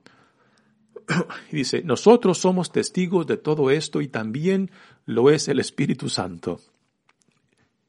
Y 1.51 1.57
dice, 1.57 1.83
nosotros 1.83 2.39
somos 2.39 2.71
testigos 2.71 3.27
de 3.27 3.37
todo 3.37 3.69
esto 3.69 4.01
y 4.01 4.07
también 4.07 4.71
lo 5.05 5.29
es 5.29 5.47
el 5.47 5.59
Espíritu 5.59 6.09
Santo. 6.09 6.59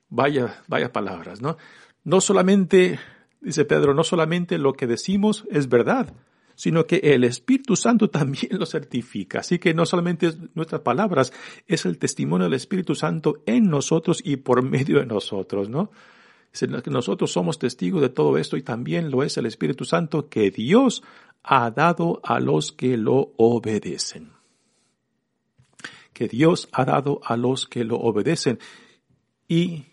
Vaya, 0.08 0.62
vaya 0.68 0.92
palabras, 0.92 1.40
¿no? 1.40 1.56
No 2.04 2.20
solamente, 2.20 2.98
dice 3.40 3.64
Pedro, 3.64 3.94
no 3.94 4.04
solamente 4.04 4.58
lo 4.58 4.74
que 4.74 4.86
decimos 4.86 5.44
es 5.50 5.68
verdad, 5.68 6.14
sino 6.54 6.86
que 6.86 6.96
el 6.96 7.24
Espíritu 7.24 7.76
Santo 7.76 8.10
también 8.10 8.58
lo 8.58 8.66
certifica. 8.66 9.40
Así 9.40 9.58
que 9.58 9.74
no 9.74 9.86
solamente 9.86 10.28
es 10.28 10.38
nuestras 10.54 10.82
palabras, 10.82 11.32
es 11.66 11.86
el 11.86 11.98
testimonio 11.98 12.44
del 12.44 12.54
Espíritu 12.54 12.94
Santo 12.94 13.42
en 13.46 13.68
nosotros 13.68 14.20
y 14.24 14.36
por 14.36 14.62
medio 14.62 14.98
de 14.98 15.06
nosotros, 15.06 15.68
¿no? 15.68 15.90
Nosotros 16.86 17.32
somos 17.32 17.58
testigos 17.58 18.00
de 18.00 18.08
todo 18.08 18.38
esto 18.38 18.56
y 18.56 18.62
también 18.62 19.10
lo 19.10 19.22
es 19.22 19.36
el 19.36 19.44
Espíritu 19.44 19.84
Santo 19.84 20.30
que 20.30 20.50
Dios 20.50 21.02
ha 21.42 21.70
dado 21.70 22.20
a 22.24 22.40
los 22.40 22.72
que 22.72 22.96
lo 22.96 23.34
obedecen. 23.36 24.35
Que 26.16 26.28
Dios 26.28 26.70
ha 26.72 26.86
dado 26.86 27.20
a 27.22 27.36
los 27.36 27.66
que 27.66 27.84
lo 27.84 27.98
obedecen. 27.98 28.58
Y 29.46 29.84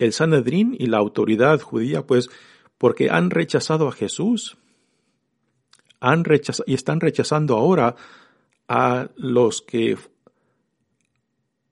el 0.00 0.12
Sanedrín 0.12 0.74
y 0.76 0.86
la 0.86 0.98
autoridad 0.98 1.60
judía, 1.60 2.04
pues, 2.04 2.28
porque 2.76 3.08
han 3.08 3.30
rechazado 3.30 3.86
a 3.86 3.92
Jesús, 3.92 4.56
han 6.00 6.24
rechazado 6.24 6.64
y 6.66 6.74
están 6.74 6.98
rechazando 6.98 7.56
ahora 7.56 7.94
a 8.66 9.10
los 9.14 9.62
que 9.62 9.96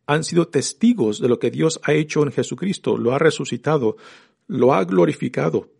han 0.07 0.23
sido 0.23 0.47
testigos 0.47 1.21
de 1.21 1.29
lo 1.29 1.41
que 1.41 1.51
Dios 1.51 1.81
ha 1.83 1.93
hecho 1.93 2.23
en 2.23 2.31
Jesucristo, 2.31 2.97
lo 2.97 3.15
ha 3.15 3.19
resucitado, 3.19 3.97
lo 4.47 4.75
ha 4.75 4.85
glorificado, 4.85 5.71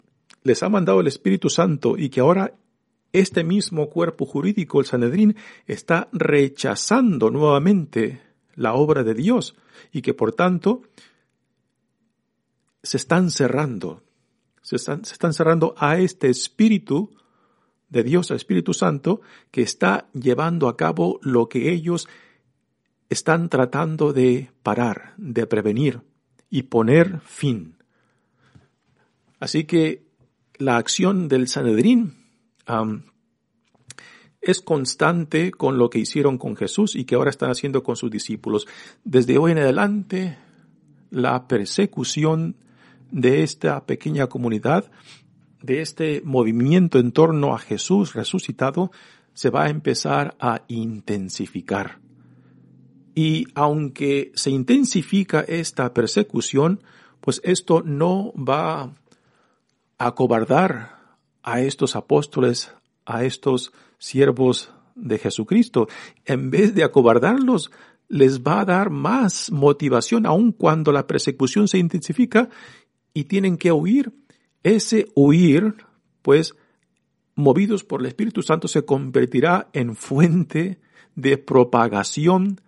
les 0.42 0.61
ha 0.64 0.68
mandado 0.68 0.99
el 0.99 1.07
Espíritu 1.07 1.51
Santo 1.51 1.96
y 1.96 2.09
que 2.09 2.18
ahora 2.18 2.53
este 3.12 3.45
mismo 3.45 3.88
cuerpo 3.88 4.27
jurídico, 4.27 4.81
el 4.81 4.87
Sanedrín, 4.87 5.37
está 5.66 6.09
rechazando 6.12 7.31
nuevamente 7.31 8.21
la 8.55 8.75
obra 8.75 9.05
de 9.05 9.14
Dios 9.14 9.57
y 9.92 10.03
que 10.03 10.14
por 10.14 10.33
tanto 10.33 10.83
se 12.83 12.97
están 12.97 13.31
cerrando, 13.31 14.03
se 14.62 14.77
están, 14.77 15.05
cerrando 15.33 15.75
a 15.77 15.99
este 15.99 16.29
espíritu 16.29 17.14
de 17.88 18.03
Dios, 18.03 18.31
al 18.31 18.37
Espíritu 18.37 18.75
Santo, 18.75 19.21
que 19.51 19.62
está 19.62 20.09
llevando 20.12 20.69
a 20.69 20.77
cabo 20.77 21.21
lo 21.23 21.49
que 21.49 21.73
ellos 21.73 22.09
están 23.09 23.49
tratando 23.49 24.12
de 24.12 24.51
parar, 24.62 25.14
de 25.16 25.47
prevenir 25.47 26.01
y 26.51 26.64
poner 26.64 27.21
fin. 27.21 27.77
Así 29.38 29.64
que 29.64 30.07
la 30.59 30.79
acción 30.79 31.29
del 31.29 31.49
Sanedrín 31.49 32.25
es 34.40 34.61
constante 34.61 35.50
con 35.50 35.79
lo 35.79 35.90
que 35.90 35.98
hicieron 35.98 36.38
con 36.38 36.57
Jesús 36.57 36.94
y 36.94 37.05
que 37.05 37.16
ahora 37.16 37.31
están 37.31 37.50
haciendo 37.50 37.83
con 37.83 37.96
sus 37.96 38.11
discípulos. 38.11 38.66
Desde 39.05 39.38
hoy 39.38 39.52
en 39.52 39.59
adelante, 39.59 40.38
la 41.11 41.48
persecución 41.48 42.57
de 43.11 43.42
esta 43.42 43.85
pequeña 43.87 44.29
comunidad 44.29 44.90
de 45.62 45.81
este 45.81 46.22
movimiento 46.24 46.98
en 46.98 47.12
torno 47.12 47.55
a 47.55 47.59
Jesús 47.59 48.14
resucitado 48.14 48.90
se 49.35 49.50
va 49.50 49.64
a 49.64 49.70
empezar 49.70 50.37
a 50.38 50.62
intensificar. 50.68 51.98
Y 53.14 53.46
aunque 53.55 54.31
se 54.35 54.50
intensifica 54.50 55.40
esta 55.40 55.92
persecución, 55.92 56.83
pues 57.20 57.40
esto 57.44 57.83
no 57.83 58.33
va 58.35 58.94
a 59.98 60.14
cobardar 60.14 60.95
a 61.46 61.62
estos 61.62 61.96
apóstoles, 61.96 62.74
a 63.06 63.24
estos 63.24 63.72
siervos 63.96 64.72
de 64.96 65.16
Jesucristo. 65.18 65.88
En 66.26 66.50
vez 66.50 66.74
de 66.74 66.85
acobardarlos, 66.85 67.70
les 68.09 68.42
va 68.42 68.61
a 68.61 68.64
dar 68.64 68.90
más 68.90 69.50
motivación 69.50 70.26
aun 70.26 70.52
cuando 70.52 70.92
la 70.92 71.06
persecución 71.06 71.68
se 71.68 71.78
intensifica 71.78 72.50
y 73.14 73.24
tienen 73.24 73.56
que 73.56 73.72
huir 73.72 74.12
ese 74.64 75.06
huir, 75.14 75.76
pues, 76.22 76.56
movidos 77.37 77.85
por 77.85 78.00
el 78.00 78.06
Espíritu 78.06 78.42
Santo, 78.42 78.66
se 78.66 78.85
convertirá 78.85 79.68
en 79.72 79.94
fuente 79.94 80.80
de 81.14 81.38
propagación 81.38 82.61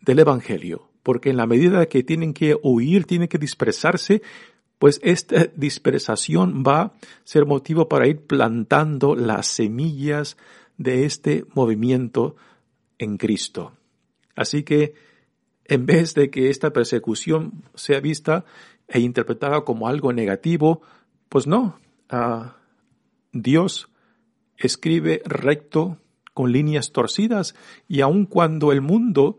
del 0.00 0.20
Evangelio. 0.20 0.90
Porque 1.02 1.28
en 1.28 1.36
la 1.36 1.46
medida 1.46 1.86
que 1.86 2.02
tienen 2.02 2.32
que 2.32 2.56
huir, 2.62 3.04
tienen 3.04 3.28
que 3.28 3.36
dispersarse, 3.36 4.22
pues 4.78 5.00
esta 5.02 5.46
dispersación 5.56 6.62
va 6.66 6.80
a 6.80 6.92
ser 7.24 7.46
motivo 7.46 7.88
para 7.88 8.06
ir 8.06 8.20
plantando 8.26 9.14
las 9.14 9.46
semillas 9.46 10.36
de 10.76 11.04
este 11.04 11.44
movimiento 11.54 12.36
en 12.98 13.16
Cristo. 13.16 13.72
Así 14.34 14.62
que, 14.62 14.94
en 15.64 15.86
vez 15.86 16.14
de 16.14 16.30
que 16.30 16.50
esta 16.50 16.72
persecución 16.72 17.64
sea 17.74 18.00
vista 18.00 18.44
e 18.88 19.00
interpretada 19.00 19.62
como 19.62 19.88
algo 19.88 20.12
negativo, 20.12 20.82
pues 21.28 21.46
no. 21.46 21.80
Ah, 22.08 22.56
Dios 23.32 23.88
escribe 24.58 25.22
recto 25.24 25.98
con 26.34 26.52
líneas 26.52 26.92
torcidas 26.92 27.54
y 27.88 28.02
aun 28.02 28.26
cuando 28.26 28.72
el 28.72 28.82
mundo 28.82 29.38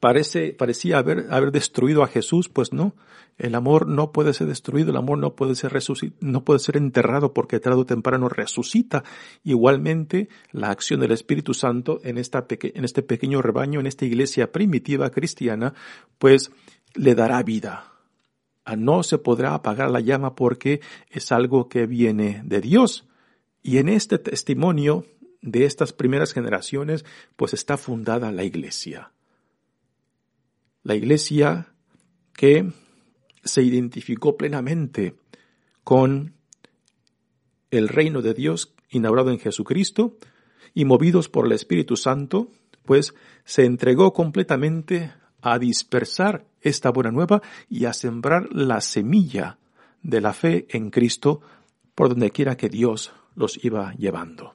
parece, 0.00 0.52
parecía 0.52 0.98
haber, 0.98 1.26
haber 1.30 1.52
destruido 1.52 2.02
a 2.02 2.08
Jesús, 2.08 2.48
pues 2.48 2.72
no. 2.72 2.94
El 3.36 3.54
amor 3.54 3.86
no 3.86 4.10
puede 4.10 4.34
ser 4.34 4.48
destruido, 4.48 4.90
el 4.90 4.96
amor 4.96 5.18
no 5.18 5.36
puede 5.36 5.54
ser 5.54 5.72
no 6.20 6.44
puede 6.44 6.58
ser 6.58 6.76
enterrado 6.76 7.32
porque 7.32 7.60
tarde 7.60 7.78
o 7.78 7.86
temprano 7.86 8.28
resucita. 8.28 9.04
Igualmente, 9.44 10.28
la 10.50 10.70
acción 10.70 11.00
del 11.00 11.12
Espíritu 11.12 11.54
Santo 11.54 12.00
en, 12.02 12.18
esta 12.18 12.46
en 12.48 12.84
este 12.84 13.02
pequeño 13.02 13.40
rebaño, 13.40 13.78
en 13.78 13.86
esta 13.86 14.06
iglesia 14.06 14.50
primitiva 14.50 15.10
cristiana, 15.10 15.74
pues 16.18 16.50
le 16.94 17.14
dará 17.14 17.42
vida 17.44 17.98
no 18.76 19.02
se 19.02 19.18
podrá 19.18 19.54
apagar 19.54 19.90
la 19.90 20.00
llama 20.00 20.34
porque 20.34 20.80
es 21.10 21.32
algo 21.32 21.68
que 21.68 21.86
viene 21.86 22.42
de 22.44 22.60
Dios. 22.60 23.06
Y 23.62 23.78
en 23.78 23.88
este 23.88 24.18
testimonio 24.18 25.06
de 25.40 25.64
estas 25.64 25.92
primeras 25.92 26.32
generaciones, 26.32 27.04
pues 27.36 27.54
está 27.54 27.76
fundada 27.76 28.32
la 28.32 28.44
iglesia. 28.44 29.12
La 30.88 30.94
iglesia 30.94 31.74
que 32.32 32.72
se 33.44 33.62
identificó 33.62 34.38
plenamente 34.38 35.16
con 35.84 36.32
el 37.70 37.88
reino 37.88 38.22
de 38.22 38.32
Dios 38.32 38.72
inaugurado 38.88 39.30
en 39.30 39.38
Jesucristo 39.38 40.16
y 40.72 40.86
movidos 40.86 41.28
por 41.28 41.44
el 41.44 41.52
Espíritu 41.52 41.98
Santo, 41.98 42.48
pues 42.86 43.12
se 43.44 43.66
entregó 43.66 44.14
completamente 44.14 45.12
a 45.42 45.58
dispersar 45.58 46.46
esta 46.62 46.88
buena 46.88 47.10
nueva 47.10 47.42
y 47.68 47.84
a 47.84 47.92
sembrar 47.92 48.48
la 48.50 48.80
semilla 48.80 49.58
de 50.02 50.22
la 50.22 50.32
fe 50.32 50.68
en 50.70 50.88
Cristo 50.88 51.42
por 51.94 52.08
donde 52.08 52.30
quiera 52.30 52.56
que 52.56 52.70
Dios 52.70 53.12
los 53.34 53.62
iba 53.62 53.92
llevando. 53.92 54.54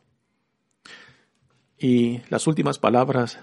Y 1.78 2.22
las 2.30 2.48
últimas 2.48 2.80
palabras 2.80 3.38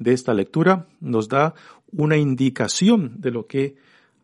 de 0.00 0.14
esta 0.14 0.34
lectura 0.34 0.86
nos 0.98 1.28
da 1.28 1.54
una 1.92 2.16
indicación 2.16 3.20
de 3.20 3.30
lo 3.30 3.46
que 3.46 3.76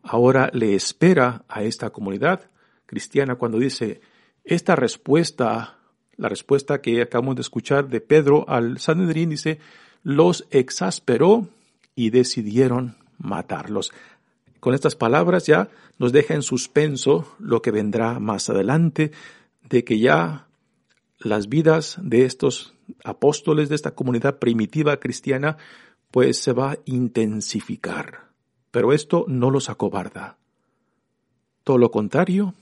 ahora 0.03 0.49
le 0.53 0.75
espera 0.75 1.43
a 1.47 1.63
esta 1.63 1.89
comunidad 1.89 2.49
cristiana 2.85 3.35
cuando 3.35 3.59
dice, 3.59 4.01
esta 4.43 4.75
respuesta, 4.75 5.77
la 6.15 6.29
respuesta 6.29 6.81
que 6.81 7.01
acabamos 7.01 7.35
de 7.35 7.41
escuchar 7.41 7.89
de 7.89 8.01
Pedro 8.01 8.49
al 8.49 8.79
Sanedrín, 8.79 9.29
dice, 9.29 9.59
los 10.03 10.47
exasperó 10.51 11.49
y 11.95 12.11
decidieron 12.11 12.95
matarlos. 13.17 13.91
Con 14.59 14.73
estas 14.73 14.95
palabras 14.95 15.45
ya 15.45 15.69
nos 15.99 16.13
deja 16.13 16.33
en 16.33 16.41
suspenso 16.41 17.35
lo 17.39 17.61
que 17.61 17.71
vendrá 17.71 18.19
más 18.19 18.49
adelante, 18.49 19.11
de 19.69 19.83
que 19.83 19.99
ya 19.99 20.47
las 21.19 21.49
vidas 21.49 21.97
de 22.01 22.25
estos 22.25 22.73
apóstoles 23.03 23.69
de 23.69 23.75
esta 23.75 23.91
comunidad 23.91 24.39
primitiva 24.39 24.97
cristiana 24.97 25.57
pues 26.11 26.39
se 26.39 26.53
va 26.53 26.71
a 26.71 26.77
intensificar. 26.85 28.31
Pero 28.71 28.93
esto 28.93 29.25
no 29.27 29.51
los 29.51 29.69
acobarda. 29.69 30.37
Todo 31.63 31.77
lo 31.77 31.91
contrario, 31.91 32.53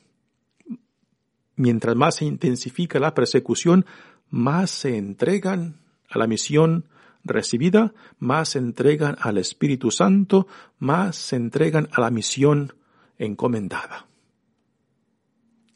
mientras 1.56 1.96
más 1.96 2.16
se 2.16 2.26
intensifica 2.26 3.00
la 3.00 3.14
persecución, 3.14 3.86
más 4.30 4.72
se 4.72 4.98
entregan 4.98 5.80
a 6.10 6.18
la 6.18 6.28
misión 6.28 6.90
recibida, 7.24 7.94
más 8.20 8.50
se 8.50 8.60
entregan 8.60 9.18
al 9.20 9.38
Espíritu 9.38 9.92
Santo, 9.92 10.48
más 10.80 11.16
se 11.16 11.36
entregan 11.36 11.90
a 11.92 12.02
la 12.02 12.12
misión 12.12 12.74
encomendada. 13.18 14.08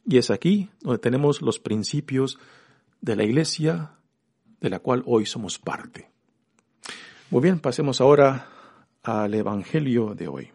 Y 0.05 0.17
es 0.17 0.31
aquí 0.31 0.69
donde 0.81 0.99
tenemos 0.99 1.41
los 1.41 1.59
principios 1.59 2.39
de 3.01 3.15
la 3.15 3.23
Iglesia 3.23 3.91
de 4.59 4.69
la 4.69 4.79
cual 4.79 5.03
hoy 5.05 5.25
somos 5.25 5.59
parte. 5.59 6.09
Muy 7.31 7.43
bien, 7.43 7.59
pasemos 7.59 8.01
ahora 8.01 8.47
al 9.03 9.31
Evangelio 9.35 10.15
de 10.15 10.27
hoy. 10.27 10.47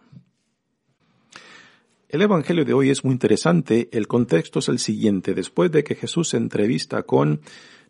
El 2.09 2.21
Evangelio 2.21 2.65
de 2.65 2.73
hoy 2.73 2.91
es 2.91 3.05
muy 3.05 3.13
interesante. 3.13 3.89
El 3.93 4.09
contexto 4.09 4.59
es 4.59 4.69
el 4.69 4.81
siguiente. 4.81 5.35
Después 5.35 5.71
de 5.71 5.85
que 5.85 5.95
Jesús 5.95 6.31
se 6.31 6.37
entrevista 6.37 7.05
con 7.05 7.43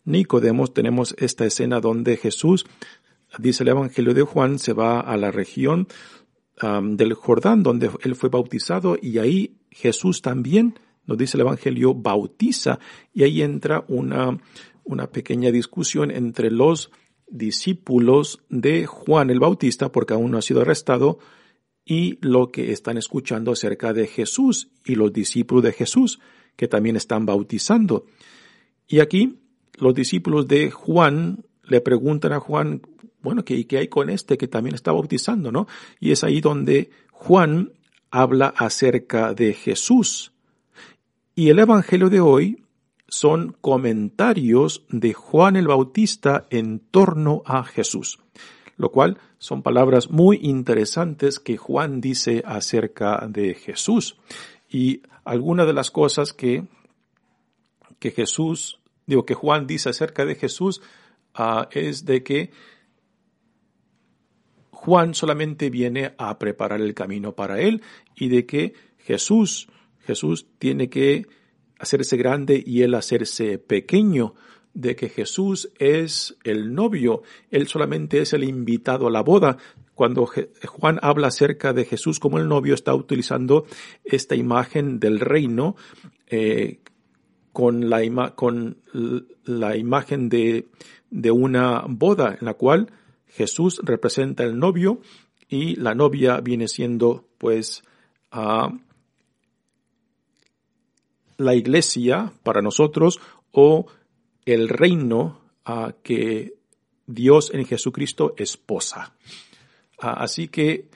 Nicodemos, 0.05 0.75
tenemos 0.75 1.15
esta 1.17 1.47
escena 1.47 1.81
donde 1.81 2.19
Jesús, 2.19 2.67
dice 3.39 3.63
el 3.63 3.71
Evangelio 3.71 4.13
de 4.13 4.21
Juan, 4.21 4.59
se 4.59 4.75
va 4.75 5.01
a 5.01 5.17
la 5.17 5.31
región 5.31 5.89
del 6.61 7.15
Jordán, 7.15 7.63
donde 7.63 7.91
él 8.03 8.15
fue 8.15 8.29
bautizado, 8.29 8.99
y 9.01 9.17
ahí 9.17 9.57
Jesús 9.71 10.21
también, 10.21 10.79
nos 11.07 11.17
dice 11.17 11.39
el 11.39 11.41
Evangelio, 11.41 11.95
bautiza, 11.95 12.79
y 13.15 13.23
ahí 13.23 13.41
entra 13.41 13.83
una, 13.89 14.39
una 14.85 15.07
pequeña 15.07 15.51
discusión 15.51 16.11
entre 16.11 16.51
los 16.51 16.91
discípulos 17.35 18.41
de 18.49 18.87
Juan 18.87 19.29
el 19.29 19.41
Bautista, 19.41 19.91
porque 19.91 20.15
aún 20.15 20.31
no 20.31 20.39
ha 20.39 20.43
sido 20.43 20.63
arrestado, 20.63 21.19
y 21.85 22.19
lo 22.23 22.51
que 22.51 22.73
están 22.73 22.97
escuchando 22.97 23.53
acerca 23.53 23.93
de 23.93 24.07
Jesús 24.07 24.69
y 24.85 24.95
los 24.95 25.13
discípulos 25.13 25.65
de 25.65 25.73
Jesús 25.73 26.21
que 26.57 26.69
también 26.69 26.97
están 26.97 27.27
bautizando. 27.27 28.07
Y 28.89 29.01
aquí 29.01 29.41
los 29.75 29.95
discípulos 29.95 30.49
de 30.49 30.71
Juan 30.71 31.45
le 31.65 31.81
preguntan 31.81 32.33
a 32.33 32.41
Juan, 32.41 32.81
bueno, 33.21 33.45
¿qué, 33.45 33.67
¿qué 33.67 33.79
hay 33.79 33.89
con 33.89 34.09
este 34.09 34.39
que 34.39 34.49
también 34.49 34.75
está 34.75 34.93
bautizando, 34.93 35.51
no? 35.51 35.67
Y 36.01 36.13
es 36.13 36.25
ahí 36.25 36.41
donde 36.41 36.91
Juan 37.11 37.73
habla 38.11 38.55
acerca 38.57 39.35
de 39.35 39.53
Jesús. 39.53 40.33
Y 41.35 41.49
el 41.49 41.59
Evangelio 41.59 42.09
de 42.09 42.21
hoy 42.21 42.64
son 43.09 43.57
comentarios 43.61 44.85
de 44.89 45.13
Juan 45.13 45.57
el 45.57 45.69
Bautista 45.69 46.47
en 46.51 46.81
torno 46.81 47.43
a 47.45 47.65
Jesús 47.65 48.19
lo 48.77 48.91
cual 48.91 49.19
son 49.39 49.63
palabras 49.63 50.11
muy 50.11 50.41
interesantes 50.43 51.39
que 51.39 51.57
Juan 51.57 52.01
dice 52.01 52.43
acerca 52.45 53.27
de 53.29 53.55
Jesús. 53.55 54.17
Y 54.69 55.03
algunas 55.25 55.67
de 55.67 55.73
las 55.73 55.91
cosas 55.91 56.33
que, 56.33 56.65
que 57.99 58.11
Jesús, 58.11 58.81
digo, 59.07 59.25
que 59.25 59.35
Juan 59.35 59.67
dice 59.67 59.91
acerca 59.91 60.25
de 60.25 60.35
Jesús 60.35 60.83
ah, 61.35 61.69
es 61.73 62.05
de 62.05 62.23
que 62.23 62.51
Juan 64.71 65.15
solamente 65.15 65.71
viene 65.71 66.15
a 66.19 66.39
preparar 66.39 66.81
el 66.81 66.95
camino 66.95 67.33
para 67.33 67.61
él 67.61 67.83
y 68.15 68.29
de 68.29 68.45
que 68.45 68.75
Jesús, 68.99 69.69
Jesús 70.01 70.47
tiene 70.59 70.91
que 70.91 71.27
hacerse 71.85 72.17
grande 72.17 72.63
y 72.65 72.83
él 72.83 72.95
hacerse 72.95 73.59
pequeño 73.59 74.35
de 74.75 74.97
que 74.97 75.09
Jesús 75.09 75.71
es 75.79 76.37
el 76.43 76.75
novio, 76.75 77.23
él 77.51 77.69
solamente 77.69 78.19
es 78.19 78.33
el 78.33 78.45
invitado 78.45 79.07
a 79.07 79.11
la 79.11 79.23
boda. 79.23 79.57
Cuando 79.95 80.27
Juan 80.27 80.99
habla 81.01 81.29
acerca 81.29 81.73
de 81.73 81.85
Jesús 81.85 82.19
como 82.19 82.39
el 82.39 82.49
novio, 82.49 82.75
está 82.75 82.93
utilizando 82.95 83.67
esta 84.05 84.35
imagen 84.35 84.99
del 84.99 85.21
reino 85.21 85.77
eh, 86.27 86.81
con, 87.53 87.89
la, 87.89 88.35
con 88.35 88.79
la 89.45 89.77
imagen 89.77 90.29
de, 90.29 90.67
de 91.11 91.31
una 91.31 91.85
boda 91.89 92.37
en 92.41 92.47
la 92.47 92.55
cual 92.55 92.91
Jesús 93.29 93.81
representa 93.85 94.43
el 94.43 94.59
novio 94.59 95.01
y 95.49 95.77
la 95.77 95.95
novia 95.95 96.41
viene 96.41 96.67
siendo 96.67 97.29
pues 97.39 97.85
la 101.37 101.55
iglesia 101.55 102.33
para 102.43 102.63
nosotros 102.63 103.21
o 103.53 103.87
el 104.45 104.69
reino 104.69 105.41
a 105.65 105.95
que 106.03 106.55
Dios 107.07 107.51
en 107.53 107.65
Jesucristo 107.65 108.35
esposa. 108.37 109.15
Así 109.99 110.49
que 110.49 110.89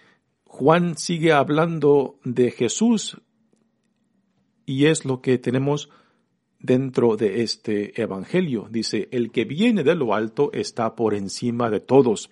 Juan 0.44 0.96
sigue 0.96 1.33
hablando 1.33 2.18
de 2.24 2.51
Jesús 2.51 3.20
y 4.66 4.87
es 4.87 5.05
lo 5.05 5.22
que 5.22 5.38
tenemos 5.38 5.88
dentro 6.59 7.16
de 7.16 7.42
este 7.42 8.01
Evangelio. 8.01 8.68
Dice, 8.70 9.09
el 9.12 9.31
que 9.31 9.44
viene 9.44 9.85
de 9.85 9.94
lo 9.94 10.14
alto 10.14 10.51
está 10.53 10.94
por 10.94 11.14
encima 11.14 11.70
de 11.70 11.81
todos, 11.81 12.31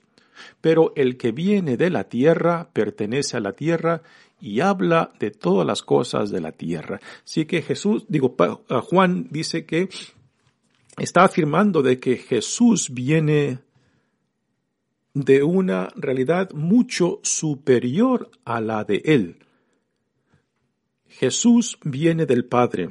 pero 0.61 0.93
el 0.97 1.17
que 1.17 1.33
viene 1.33 1.77
de 1.77 1.91
la 1.91 2.05
tierra 2.05 2.69
pertenece 2.73 3.37
a 3.37 3.41
la 3.41 3.53
tierra 3.53 4.03
y 4.41 4.61
habla 4.61 5.13
de 5.19 5.31
todas 5.31 5.67
las 5.67 5.83
cosas 5.83 6.31
de 6.31 6.41
la 6.41 6.53
tierra. 6.53 7.01
Así 7.25 7.47
que 7.47 7.63
Jesús, 7.63 8.05
digo, 8.09 8.37
Juan 8.85 9.29
dice 9.31 9.65
que 9.65 9.89
está 10.99 11.25
afirmando 11.25 11.83
de 11.83 11.99
que 11.99 12.17
Jesús 12.17 12.91
viene 12.93 13.59
de 15.15 15.43
una 15.43 15.89
realidad 15.97 16.53
mucho 16.53 17.21
superior 17.23 18.31
a 18.45 18.61
la 18.61 18.85
de 18.85 19.03
él. 19.05 19.39
Jesús 21.09 21.79
viene 21.83 22.27
del 22.27 22.45
Padre. 22.45 22.91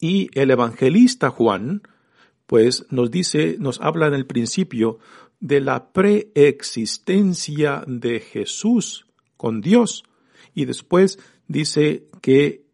Y 0.00 0.28
el 0.34 0.50
evangelista 0.50 1.30
Juan, 1.30 1.82
pues 2.46 2.86
nos 2.90 3.10
dice, 3.10 3.56
nos 3.58 3.80
habla 3.80 4.08
en 4.08 4.14
el 4.14 4.26
principio 4.26 4.98
de 5.40 5.60
la 5.60 5.92
preexistencia 5.92 7.84
de 7.86 8.20
Jesús 8.20 9.06
con 9.36 9.60
Dios. 9.60 10.04
Y 10.58 10.64
después 10.64 11.20
dice 11.46 12.08
que 12.20 12.66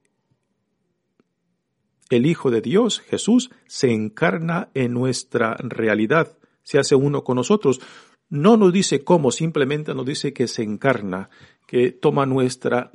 el 2.09 2.25
Hijo 2.25 2.51
de 2.51 2.63
Dios, 2.63 3.01
Jesús, 3.01 3.51
se 3.67 3.93
encarna 3.93 4.71
en 4.73 4.95
nuestra 4.95 5.55
realidad, 5.59 6.39
se 6.63 6.79
hace 6.79 6.95
uno 6.95 7.25
con 7.25 7.37
nosotros. 7.37 7.83
No 8.31 8.57
nos 8.57 8.73
dice 8.73 9.05
cómo, 9.05 9.31
simplemente 9.31 9.95
nos 9.95 10.07
dice 10.07 10.33
que 10.33 10.49
se 10.49 10.63
encarna, 10.63 11.29
que 11.67 11.93
toma 11.93 12.25
nuestra 12.25 12.91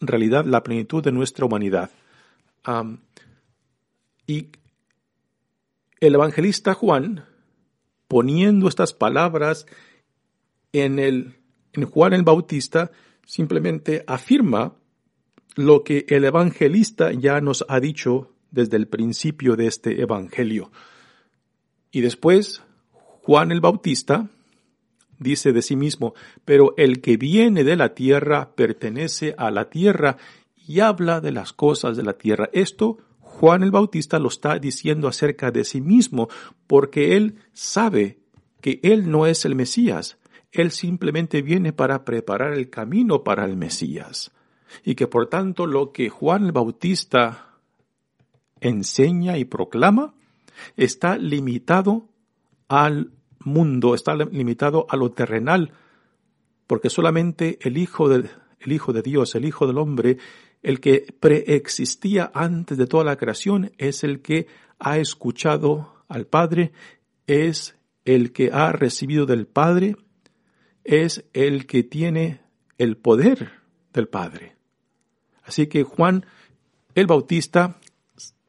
realidad, 0.00 0.44
la 0.44 0.64
plenitud 0.64 1.00
de 1.04 1.12
nuestra 1.12 1.46
humanidad. 1.46 1.92
y 4.26 4.48
el 6.00 6.14
evangelista 6.16 6.74
Juan, 6.74 7.24
poniendo 8.08 8.66
estas 8.66 8.94
palabras 8.94 9.64
en, 10.72 10.98
el, 10.98 11.36
en 11.72 11.84
Juan 11.84 12.14
el 12.14 12.24
Bautista, 12.24 12.90
simplemente 13.26 14.04
afirma 14.06 14.74
lo 15.56 15.84
que 15.84 16.04
el 16.08 16.24
evangelista 16.24 17.12
ya 17.12 17.40
nos 17.40 17.64
ha 17.68 17.80
dicho 17.80 18.30
desde 18.50 18.76
el 18.76 18.86
principio 18.86 19.56
de 19.56 19.66
este 19.66 20.00
Evangelio. 20.00 20.70
Y 21.90 22.00
después, 22.00 22.62
Juan 23.22 23.52
el 23.52 23.60
Bautista 23.60 24.30
dice 25.18 25.52
de 25.52 25.62
sí 25.62 25.76
mismo, 25.76 26.14
pero 26.44 26.74
el 26.76 27.00
que 27.00 27.16
viene 27.16 27.64
de 27.64 27.76
la 27.76 27.94
tierra 27.94 28.54
pertenece 28.54 29.34
a 29.38 29.50
la 29.50 29.70
tierra 29.70 30.16
y 30.56 30.80
habla 30.80 31.20
de 31.20 31.32
las 31.32 31.52
cosas 31.52 31.96
de 31.96 32.02
la 32.02 32.14
tierra. 32.14 32.48
Esto 32.52 32.98
Juan 33.18 33.64
el 33.64 33.72
Bautista 33.72 34.20
lo 34.20 34.28
está 34.28 34.58
diciendo 34.58 35.08
acerca 35.08 35.50
de 35.50 35.64
sí 35.64 35.80
mismo, 35.80 36.28
porque 36.68 37.16
él 37.16 37.36
sabe 37.52 38.18
que 38.60 38.78
él 38.84 39.10
no 39.10 39.26
es 39.26 39.44
el 39.44 39.56
Mesías, 39.56 40.18
él 40.54 40.70
simplemente 40.70 41.42
viene 41.42 41.72
para 41.72 42.04
preparar 42.04 42.54
el 42.54 42.70
camino 42.70 43.22
para 43.22 43.44
el 43.44 43.56
Mesías. 43.56 44.32
Y 44.84 44.94
que 44.94 45.06
por 45.06 45.28
tanto 45.28 45.66
lo 45.66 45.92
que 45.92 46.08
Juan 46.08 46.46
el 46.46 46.52
Bautista 46.52 47.58
enseña 48.60 49.36
y 49.36 49.44
proclama 49.44 50.14
está 50.76 51.18
limitado 51.18 52.08
al 52.68 53.10
mundo 53.40 53.94
está 53.94 54.14
limitado 54.14 54.86
a 54.88 54.96
lo 54.96 55.12
terrenal, 55.12 55.72
porque 56.66 56.90
solamente 56.90 57.58
el 57.60 57.76
Hijo 57.76 58.08
de, 58.08 58.28
el 58.60 58.72
Hijo 58.72 58.92
de 58.92 59.02
Dios, 59.02 59.34
el 59.34 59.44
Hijo 59.44 59.66
del 59.66 59.78
Hombre, 59.78 60.18
el 60.62 60.80
que 60.80 61.06
preexistía 61.20 62.30
antes 62.34 62.78
de 62.78 62.86
toda 62.86 63.04
la 63.04 63.16
creación, 63.16 63.72
es 63.76 64.02
el 64.02 64.22
que 64.22 64.46
ha 64.78 64.98
escuchado 64.98 66.04
al 66.08 66.26
Padre, 66.26 66.72
es 67.26 67.76
el 68.04 68.32
que 68.32 68.50
ha 68.52 68.72
recibido 68.72 69.26
del 69.26 69.46
Padre, 69.46 69.96
es 70.84 71.24
el 71.32 71.66
que 71.66 71.82
tiene 71.82 72.40
el 72.78 72.96
poder 72.96 73.50
del 73.92 74.08
Padre. 74.08 74.56
Así 75.42 75.66
que 75.66 75.82
Juan 75.82 76.24
el 76.94 77.06
Bautista 77.06 77.78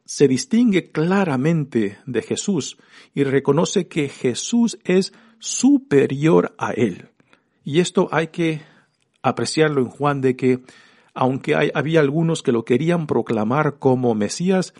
se 0.04 0.28
distingue 0.28 0.92
claramente 0.92 1.98
de 2.06 2.22
Jesús 2.22 2.78
y 3.12 3.24
reconoce 3.24 3.88
que 3.88 4.08
Jesús 4.08 4.78
es 4.84 5.12
superior 5.40 6.54
a 6.58 6.70
él. 6.70 7.08
Y 7.64 7.80
esto 7.80 8.08
hay 8.12 8.28
que 8.28 8.62
apreciarlo 9.20 9.82
en 9.82 9.88
Juan 9.88 10.20
de 10.20 10.36
que 10.36 10.60
aunque 11.12 11.72
había 11.74 12.00
algunos 12.00 12.42
que 12.42 12.52
lo 12.52 12.64
querían 12.64 13.06
proclamar 13.06 13.78
como 13.78 14.14
Mesías, 14.14 14.74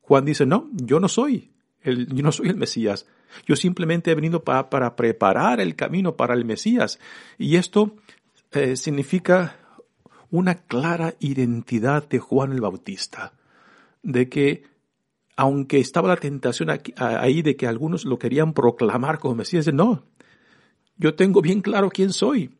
Juan 0.00 0.24
dice, 0.24 0.46
no, 0.46 0.70
yo 0.72 0.98
no 0.98 1.08
soy, 1.08 1.52
el, 1.82 2.08
yo 2.08 2.22
no 2.22 2.32
soy 2.32 2.48
el 2.48 2.56
Mesías. 2.56 3.06
Yo 3.46 3.56
simplemente 3.56 4.10
he 4.10 4.14
venido 4.14 4.44
para, 4.44 4.70
para 4.70 4.96
preparar 4.96 5.60
el 5.60 5.76
camino 5.76 6.16
para 6.16 6.34
el 6.34 6.44
Mesías. 6.44 6.98
Y 7.38 7.56
esto 7.56 7.96
eh, 8.52 8.76
significa 8.76 9.56
una 10.30 10.62
clara 10.62 11.14
identidad 11.20 12.08
de 12.08 12.18
Juan 12.18 12.52
el 12.52 12.60
Bautista, 12.60 13.32
de 14.02 14.28
que 14.28 14.64
aunque 15.36 15.78
estaba 15.78 16.08
la 16.08 16.16
tentación 16.16 16.70
ahí 16.96 17.42
de 17.42 17.56
que 17.56 17.66
algunos 17.66 18.04
lo 18.04 18.18
querían 18.18 18.52
proclamar 18.52 19.18
como 19.18 19.34
Mesías, 19.34 19.72
no, 19.72 20.04
yo 20.96 21.14
tengo 21.14 21.42
bien 21.42 21.60
claro 21.60 21.90
quién 21.90 22.12
soy. 22.12 22.50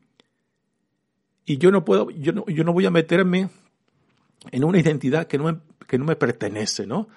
Y 1.47 1.59
yo 1.59 1.71
no 1.71 1.85
puedo, 1.85 2.11
yo 2.11 2.33
no, 2.33 2.47
yo 2.47 2.65
no 2.65 2.73
voy 2.73 2.87
a 2.87 2.91
meterme 2.91 3.51
en 4.51 4.65
una 4.65 4.81
identidad 4.81 5.27
que 5.27 5.39
no, 5.39 5.61
que 5.87 5.99
no 5.99 6.05
me 6.05 6.17
pertenece, 6.17 6.87
¿no? 6.87 7.09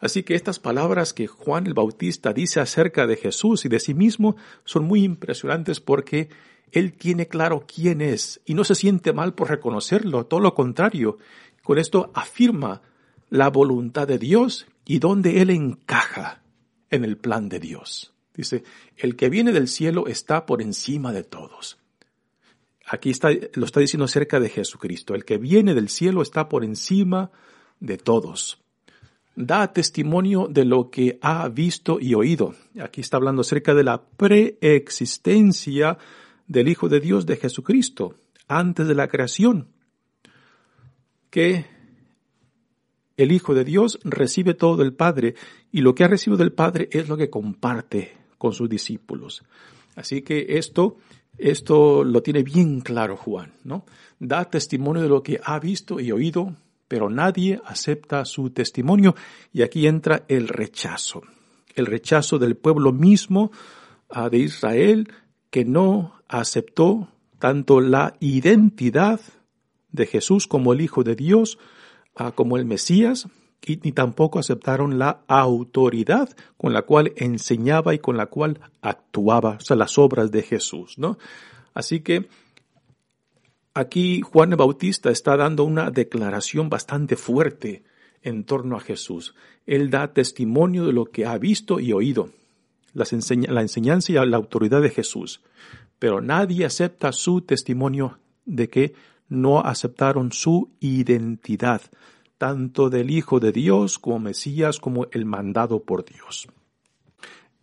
Así 0.00 0.22
que 0.22 0.34
estas 0.34 0.58
palabras 0.58 1.12
que 1.12 1.26
Juan 1.26 1.66
el 1.66 1.74
Bautista 1.74 2.32
dice 2.32 2.60
acerca 2.60 3.06
de 3.06 3.16
Jesús 3.16 3.64
y 3.64 3.68
de 3.68 3.80
sí 3.80 3.94
mismo 3.94 4.36
son 4.64 4.84
muy 4.84 5.04
impresionantes 5.04 5.80
porque 5.80 6.30
él 6.72 6.92
tiene 6.92 7.26
claro 7.26 7.64
quién 7.66 8.00
es 8.00 8.40
y 8.44 8.54
no 8.54 8.64
se 8.64 8.74
siente 8.74 9.12
mal 9.12 9.34
por 9.34 9.50
reconocerlo, 9.50 10.26
todo 10.26 10.40
lo 10.40 10.54
contrario. 10.54 11.18
Con 11.62 11.78
esto 11.78 12.10
afirma 12.14 12.82
la 13.28 13.48
voluntad 13.50 14.06
de 14.06 14.18
Dios 14.18 14.66
y 14.84 14.98
dónde 14.98 15.40
Él 15.40 15.50
encaja 15.50 16.42
en 16.90 17.04
el 17.04 17.16
plan 17.16 17.48
de 17.48 17.60
Dios. 17.60 18.12
Dice, 18.34 18.64
el 18.96 19.16
que 19.16 19.28
viene 19.28 19.52
del 19.52 19.68
cielo 19.68 20.06
está 20.06 20.46
por 20.46 20.62
encima 20.62 21.12
de 21.12 21.24
todos. 21.24 21.78
Aquí 22.86 23.10
está, 23.10 23.30
lo 23.54 23.66
está 23.66 23.80
diciendo 23.80 24.04
acerca 24.04 24.40
de 24.40 24.48
Jesucristo. 24.48 25.14
El 25.14 25.24
que 25.24 25.38
viene 25.38 25.74
del 25.74 25.88
cielo 25.88 26.22
está 26.22 26.48
por 26.48 26.64
encima 26.64 27.30
de 27.78 27.98
todos. 27.98 28.59
Da 29.36 29.72
testimonio 29.72 30.48
de 30.50 30.64
lo 30.64 30.90
que 30.90 31.18
ha 31.22 31.48
visto 31.48 31.98
y 32.00 32.14
oído. 32.14 32.54
Aquí 32.80 33.00
está 33.00 33.16
hablando 33.16 33.42
acerca 33.42 33.74
de 33.74 33.84
la 33.84 34.02
preexistencia 34.02 35.98
del 36.46 36.68
Hijo 36.68 36.88
de 36.88 37.00
Dios 37.00 37.26
de 37.26 37.36
Jesucristo 37.36 38.14
antes 38.48 38.88
de 38.88 38.94
la 38.94 39.06
creación, 39.06 39.68
que 41.30 41.66
el 43.16 43.32
Hijo 43.32 43.54
de 43.54 43.64
Dios 43.64 44.00
recibe 44.02 44.54
todo 44.54 44.76
del 44.76 44.92
Padre 44.92 45.34
y 45.70 45.82
lo 45.82 45.94
que 45.94 46.04
ha 46.04 46.08
recibido 46.08 46.38
del 46.38 46.52
Padre 46.52 46.88
es 46.90 47.08
lo 47.08 47.16
que 47.16 47.30
comparte 47.30 48.16
con 48.38 48.52
sus 48.52 48.68
discípulos. 48.68 49.44
Así 49.94 50.22
que 50.22 50.58
esto, 50.58 50.96
esto 51.38 52.02
lo 52.02 52.22
tiene 52.22 52.42
bien 52.42 52.80
claro 52.80 53.16
Juan, 53.16 53.52
¿no? 53.62 53.84
Da 54.18 54.46
testimonio 54.46 55.02
de 55.02 55.08
lo 55.08 55.22
que 55.22 55.38
ha 55.44 55.60
visto 55.60 56.00
y 56.00 56.10
oído, 56.10 56.56
pero 56.90 57.08
nadie 57.08 57.60
acepta 57.64 58.24
su 58.24 58.50
testimonio 58.50 59.14
y 59.52 59.62
aquí 59.62 59.86
entra 59.86 60.24
el 60.26 60.48
rechazo, 60.48 61.22
el 61.76 61.86
rechazo 61.86 62.40
del 62.40 62.56
pueblo 62.56 62.90
mismo 62.92 63.52
ah, 64.08 64.28
de 64.28 64.38
Israel 64.38 65.08
que 65.50 65.64
no 65.64 66.16
aceptó 66.26 67.06
tanto 67.38 67.80
la 67.80 68.14
identidad 68.18 69.20
de 69.92 70.06
Jesús 70.06 70.48
como 70.48 70.72
el 70.72 70.80
Hijo 70.80 71.04
de 71.04 71.14
Dios, 71.14 71.58
ah, 72.16 72.32
como 72.32 72.56
el 72.56 72.64
Mesías, 72.64 73.28
ni 73.64 73.92
tampoco 73.92 74.40
aceptaron 74.40 74.98
la 74.98 75.22
autoridad 75.28 76.28
con 76.56 76.72
la 76.72 76.82
cual 76.82 77.12
enseñaba 77.14 77.94
y 77.94 78.00
con 78.00 78.16
la 78.16 78.26
cual 78.26 78.58
actuaba, 78.82 79.58
o 79.60 79.60
sea, 79.60 79.76
las 79.76 79.96
obras 79.96 80.32
de 80.32 80.42
Jesús, 80.42 80.98
¿no? 80.98 81.18
Así 81.72 82.00
que 82.00 82.26
aquí 83.74 84.20
Juan 84.20 84.50
Bautista 84.56 85.10
está 85.10 85.36
dando 85.36 85.64
una 85.64 85.90
declaración 85.90 86.68
bastante 86.68 87.16
fuerte 87.16 87.84
en 88.22 88.44
torno 88.44 88.76
a 88.76 88.80
Jesús. 88.80 89.34
Él 89.66 89.90
da 89.90 90.12
testimonio 90.12 90.86
de 90.86 90.92
lo 90.92 91.06
que 91.06 91.26
ha 91.26 91.38
visto 91.38 91.80
y 91.80 91.92
oído 91.92 92.30
la 92.92 93.60
enseñanza 93.60 94.12
y 94.12 94.14
la 94.14 94.36
autoridad 94.36 94.82
de 94.82 94.90
Jesús, 94.90 95.40
pero 95.98 96.20
nadie 96.20 96.64
acepta 96.64 97.12
su 97.12 97.42
testimonio 97.42 98.18
de 98.44 98.68
que 98.68 98.94
no 99.28 99.60
aceptaron 99.60 100.32
su 100.32 100.70
identidad, 100.80 101.82
tanto 102.36 102.90
del 102.90 103.10
Hijo 103.10 103.38
de 103.38 103.52
Dios 103.52 103.98
como 103.98 104.18
Mesías 104.18 104.80
como 104.80 105.06
el 105.12 105.24
mandado 105.24 105.84
por 105.84 106.04
Dios. 106.04 106.48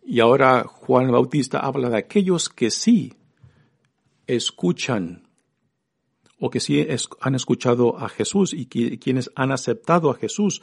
Y 0.02 0.22
ahora 0.22 0.64
Juan 0.64 1.12
Bautista 1.12 1.60
habla 1.60 1.90
de 1.90 1.98
aquellos 1.98 2.48
que 2.48 2.72
sí 2.72 3.14
escuchan 4.28 5.27
o 6.40 6.50
que 6.50 6.60
sí 6.60 6.86
han 7.22 7.36
escuchado 7.36 7.98
a 7.98 8.10
Jesús 8.10 8.54
y 8.54 8.68
quienes 8.68 9.32
han 9.36 9.52
aceptado 9.52 10.12
a 10.12 10.16
Jesús 10.16 10.62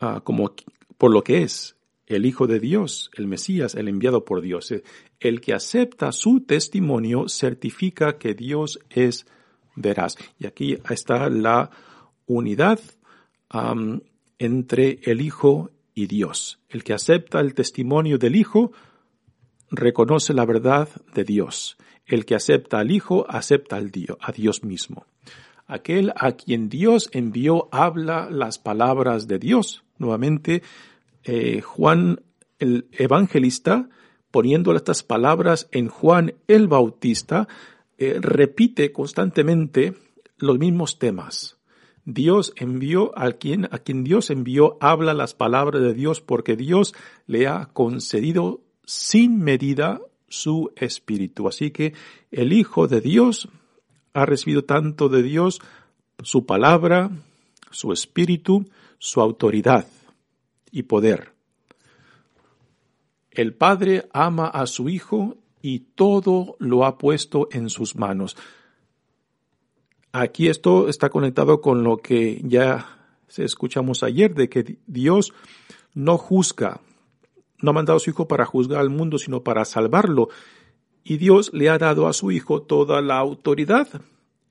ah, 0.00 0.20
como 0.24 0.54
por 0.96 1.12
lo 1.12 1.22
que 1.22 1.42
es, 1.42 1.76
el 2.06 2.24
Hijo 2.24 2.46
de 2.46 2.60
Dios, 2.60 3.10
el 3.14 3.26
Mesías, 3.26 3.74
el 3.74 3.88
enviado 3.88 4.24
por 4.24 4.40
Dios. 4.40 4.72
El 5.20 5.40
que 5.40 5.54
acepta 5.54 6.12
su 6.12 6.40
testimonio 6.40 7.28
certifica 7.28 8.16
que 8.16 8.34
Dios 8.34 8.78
es 8.90 9.26
veraz. 9.74 10.16
Y 10.38 10.46
aquí 10.46 10.78
está 10.88 11.28
la 11.28 11.70
unidad 12.26 12.80
entre 14.38 15.00
el 15.02 15.20
Hijo 15.20 15.70
y 15.94 16.06
Dios. 16.06 16.60
El 16.68 16.84
que 16.84 16.94
acepta 16.94 17.40
el 17.40 17.54
testimonio 17.54 18.18
del 18.18 18.36
Hijo 18.36 18.72
reconoce 19.70 20.32
la 20.34 20.44
verdad 20.44 20.88
de 21.14 21.24
Dios. 21.24 21.76
El 22.06 22.24
que 22.24 22.34
acepta 22.34 22.78
al 22.78 22.90
Hijo 22.90 23.26
acepta 23.28 23.76
al 23.76 23.90
Dios, 23.90 24.16
a 24.20 24.32
Dios 24.32 24.62
mismo. 24.62 25.06
Aquel 25.66 26.12
a 26.16 26.32
quien 26.32 26.68
Dios 26.68 27.08
envió 27.12 27.68
habla 27.72 28.28
las 28.30 28.58
palabras 28.58 29.26
de 29.26 29.38
Dios. 29.38 29.84
Nuevamente, 29.98 30.62
eh, 31.24 31.60
Juan 31.60 32.20
el 32.58 32.88
evangelista, 32.92 33.88
poniendo 34.30 34.74
estas 34.74 35.02
palabras 35.02 35.68
en 35.72 35.88
Juan 35.88 36.34
el 36.46 36.68
Bautista, 36.68 37.48
eh, 37.98 38.18
repite 38.20 38.92
constantemente 38.92 39.94
los 40.38 40.58
mismos 40.58 40.98
temas. 40.98 41.56
Dios 42.04 42.52
envió 42.56 43.18
a 43.18 43.32
quien, 43.32 43.64
a 43.64 43.78
quien 43.78 44.04
Dios 44.04 44.30
envió, 44.30 44.78
habla 44.80 45.12
las 45.12 45.34
palabras 45.34 45.82
de 45.82 45.92
Dios 45.92 46.20
porque 46.20 46.54
Dios 46.54 46.94
le 47.26 47.48
ha 47.48 47.66
concedido 47.72 48.60
sin 48.86 49.38
medida 49.38 50.00
su 50.28 50.72
espíritu. 50.76 51.48
Así 51.48 51.70
que 51.70 51.92
el 52.30 52.54
Hijo 52.54 52.88
de 52.88 53.02
Dios 53.02 53.48
ha 54.14 54.24
recibido 54.24 54.64
tanto 54.64 55.10
de 55.10 55.22
Dios 55.22 55.60
su 56.22 56.46
palabra, 56.46 57.10
su 57.70 57.92
espíritu, 57.92 58.70
su 58.98 59.20
autoridad 59.20 59.86
y 60.70 60.84
poder. 60.84 61.34
El 63.30 63.52
Padre 63.52 64.08
ama 64.14 64.46
a 64.46 64.66
su 64.66 64.88
Hijo 64.88 65.36
y 65.60 65.80
todo 65.80 66.56
lo 66.58 66.86
ha 66.86 66.96
puesto 66.96 67.48
en 67.52 67.68
sus 67.68 67.96
manos. 67.96 68.36
Aquí 70.12 70.48
esto 70.48 70.88
está 70.88 71.10
conectado 71.10 71.60
con 71.60 71.82
lo 71.82 71.98
que 71.98 72.40
ya 72.42 72.96
escuchamos 73.36 74.02
ayer, 74.02 74.34
de 74.34 74.48
que 74.48 74.78
Dios 74.86 75.34
no 75.92 76.16
juzga, 76.16 76.80
no 77.60 77.70
ha 77.70 77.74
mandado 77.74 77.96
a 77.96 78.00
su 78.00 78.10
Hijo 78.10 78.28
para 78.28 78.44
juzgar 78.44 78.80
al 78.80 78.90
mundo, 78.90 79.18
sino 79.18 79.42
para 79.42 79.64
salvarlo. 79.64 80.28
Y 81.04 81.18
Dios 81.18 81.50
le 81.52 81.68
ha 81.70 81.78
dado 81.78 82.06
a 82.08 82.12
su 82.12 82.30
Hijo 82.32 82.62
toda 82.62 83.00
la 83.00 83.18
autoridad 83.18 83.88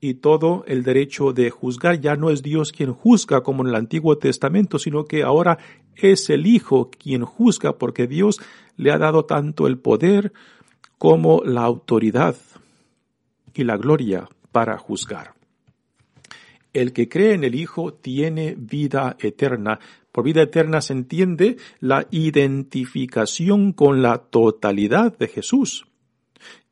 y 0.00 0.14
todo 0.14 0.64
el 0.66 0.82
derecho 0.82 1.32
de 1.32 1.50
juzgar. 1.50 2.00
Ya 2.00 2.16
no 2.16 2.30
es 2.30 2.42
Dios 2.42 2.72
quien 2.72 2.92
juzga 2.92 3.42
como 3.42 3.62
en 3.62 3.68
el 3.68 3.74
Antiguo 3.74 4.18
Testamento, 4.18 4.78
sino 4.78 5.04
que 5.04 5.22
ahora 5.22 5.58
es 5.94 6.30
el 6.30 6.46
Hijo 6.46 6.90
quien 6.90 7.24
juzga 7.24 7.78
porque 7.78 8.06
Dios 8.06 8.40
le 8.76 8.90
ha 8.90 8.98
dado 8.98 9.24
tanto 9.24 9.66
el 9.66 9.78
poder 9.78 10.32
como 10.98 11.42
la 11.44 11.62
autoridad 11.62 12.36
y 13.54 13.64
la 13.64 13.76
gloria 13.76 14.28
para 14.52 14.78
juzgar. 14.78 15.34
El 16.72 16.92
que 16.92 17.08
cree 17.08 17.32
en 17.32 17.44
el 17.44 17.54
Hijo 17.54 17.94
tiene 17.94 18.54
vida 18.56 19.16
eterna, 19.18 19.80
Por 20.16 20.24
vida 20.24 20.40
eterna 20.40 20.80
se 20.80 20.94
entiende 20.94 21.58
la 21.78 22.06
identificación 22.10 23.74
con 23.74 24.00
la 24.00 24.16
totalidad 24.16 25.14
de 25.18 25.28
Jesús 25.28 25.84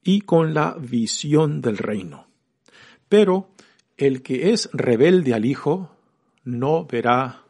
y 0.02 0.22
con 0.22 0.54
la 0.54 0.74
visión 0.80 1.60
del 1.60 1.76
reino. 1.76 2.26
Pero 3.06 3.50
el 3.98 4.22
que 4.22 4.52
es 4.54 4.70
rebelde 4.72 5.34
al 5.34 5.44
Hijo 5.44 5.90
no 6.44 6.86
verá 6.86 7.42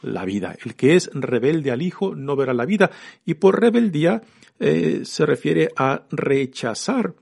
la 0.00 0.24
vida. 0.24 0.54
El 0.64 0.76
que 0.76 0.94
es 0.94 1.10
rebelde 1.12 1.72
al 1.72 1.82
Hijo 1.82 2.14
no 2.14 2.36
verá 2.36 2.54
la 2.54 2.64
vida. 2.64 2.92
Y 3.24 3.34
por 3.34 3.60
rebeldía 3.60 4.22
eh, 4.60 5.00
se 5.02 5.26
refiere 5.26 5.70
a 5.76 6.04
rechazar 6.08 7.14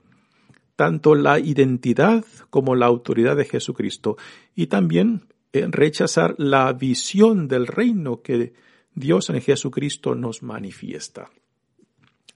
tanto 0.75 1.15
la 1.15 1.39
identidad 1.39 2.23
como 2.51 2.75
la 2.75 2.85
autoridad 2.85 3.35
de 3.35 3.45
Jesucristo 3.45 4.15
y 4.53 4.67
también 4.67 5.23
rechazar 5.69 6.35
la 6.37 6.71
visión 6.73 7.47
del 7.47 7.67
reino 7.67 8.21
que 8.21 8.53
Dios 8.93 9.29
en 9.29 9.41
Jesucristo 9.41 10.15
nos 10.15 10.43
manifiesta. 10.43 11.29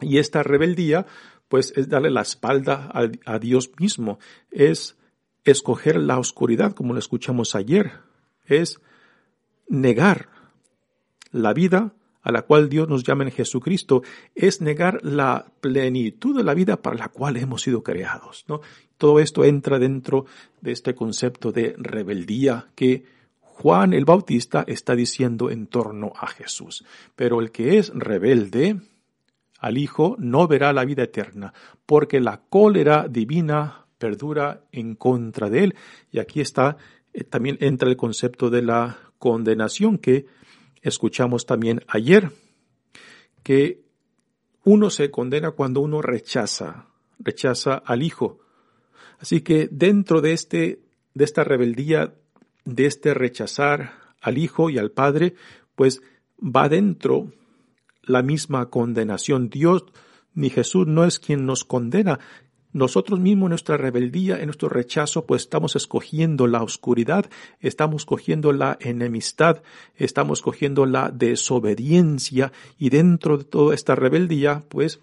Y 0.01 0.17
esta 0.17 0.43
rebeldía, 0.43 1.05
pues, 1.47 1.73
es 1.75 1.89
darle 1.89 2.09
la 2.09 2.21
espalda 2.21 2.89
a, 2.93 3.09
a 3.25 3.39
Dios 3.39 3.71
mismo, 3.79 4.19
es 4.51 4.97
escoger 5.43 5.97
la 5.97 6.19
oscuridad, 6.19 6.73
como 6.73 6.93
lo 6.93 6.99
escuchamos 6.99 7.55
ayer, 7.55 7.91
es 8.45 8.79
negar 9.67 10.29
la 11.31 11.53
vida 11.53 11.93
a 12.21 12.31
la 12.31 12.41
cual 12.41 12.69
Dios 12.69 12.87
nos 12.87 13.03
llama 13.03 13.23
en 13.23 13.31
Jesucristo, 13.31 14.03
es 14.35 14.61
negar 14.61 14.99
la 15.03 15.51
plenitud 15.61 16.35
de 16.37 16.43
la 16.43 16.53
vida 16.53 16.81
para 16.81 16.97
la 16.97 17.09
cual 17.09 17.37
hemos 17.37 17.61
sido 17.61 17.81
creados, 17.81 18.45
¿no? 18.47 18.61
Todo 18.99 19.21
esto 19.21 19.45
entra 19.45 19.79
dentro 19.79 20.25
de 20.59 20.73
este 20.73 20.93
concepto 20.93 21.53
de 21.53 21.73
rebeldía 21.77 22.67
que 22.75 23.05
Juan 23.39 23.93
el 23.93 24.03
Bautista 24.03 24.65
está 24.67 24.93
diciendo 24.93 25.49
en 25.49 25.67
torno 25.67 26.11
a 26.19 26.27
Jesús. 26.27 26.83
Pero 27.15 27.39
el 27.39 27.51
que 27.51 27.77
es 27.77 27.93
rebelde 27.95 28.77
al 29.57 29.77
Hijo 29.77 30.17
no 30.19 30.49
verá 30.49 30.73
la 30.73 30.83
vida 30.83 31.03
eterna, 31.03 31.53
porque 31.85 32.19
la 32.19 32.41
cólera 32.49 33.07
divina 33.09 33.85
perdura 33.97 34.65
en 34.73 34.95
contra 34.95 35.49
de 35.49 35.63
él. 35.63 35.75
Y 36.11 36.19
aquí 36.19 36.41
está, 36.41 36.75
eh, 37.13 37.23
también 37.23 37.57
entra 37.61 37.89
el 37.89 37.95
concepto 37.95 38.49
de 38.49 38.63
la 38.63 38.97
condenación 39.17 39.97
que 39.97 40.25
escuchamos 40.81 41.45
también 41.45 41.85
ayer, 41.87 42.31
que 43.43 43.81
uno 44.65 44.89
se 44.89 45.09
condena 45.09 45.51
cuando 45.51 45.79
uno 45.79 46.01
rechaza, 46.01 46.87
rechaza 47.17 47.75
al 47.75 48.03
Hijo. 48.03 48.39
Así 49.19 49.41
que 49.41 49.67
dentro 49.71 50.21
de 50.21 50.33
este, 50.33 50.81
de 51.13 51.23
esta 51.23 51.43
rebeldía, 51.43 52.13
de 52.65 52.85
este 52.85 53.13
rechazar 53.13 53.93
al 54.21 54.37
Hijo 54.37 54.69
y 54.69 54.77
al 54.77 54.91
Padre, 54.91 55.35
pues 55.75 56.01
va 56.39 56.69
dentro 56.69 57.31
la 58.03 58.21
misma 58.21 58.69
condenación. 58.69 59.49
Dios 59.49 59.85
ni 60.33 60.49
Jesús 60.49 60.87
no 60.87 61.05
es 61.05 61.19
quien 61.19 61.45
nos 61.45 61.65
condena, 61.65 62.19
nosotros 62.71 63.19
mismos 63.19 63.47
en 63.47 63.49
nuestra 63.49 63.77
rebeldía, 63.77 64.39
en 64.39 64.45
nuestro 64.45 64.69
rechazo, 64.69 65.25
pues 65.25 65.43
estamos 65.43 65.75
escogiendo 65.75 66.45
la 66.45 66.61
oscuridad, 66.61 67.27
estamos 67.59 68.05
cogiendo 68.05 68.53
la 68.53 68.77
enemistad, 68.79 69.63
estamos 69.95 70.43
cogiendo 70.43 70.85
la 70.85 71.09
desobediencia 71.09 72.51
y 72.77 72.89
dentro 72.89 73.39
de 73.39 73.43
toda 73.45 73.73
esta 73.73 73.95
rebeldía, 73.95 74.63
pues 74.69 74.99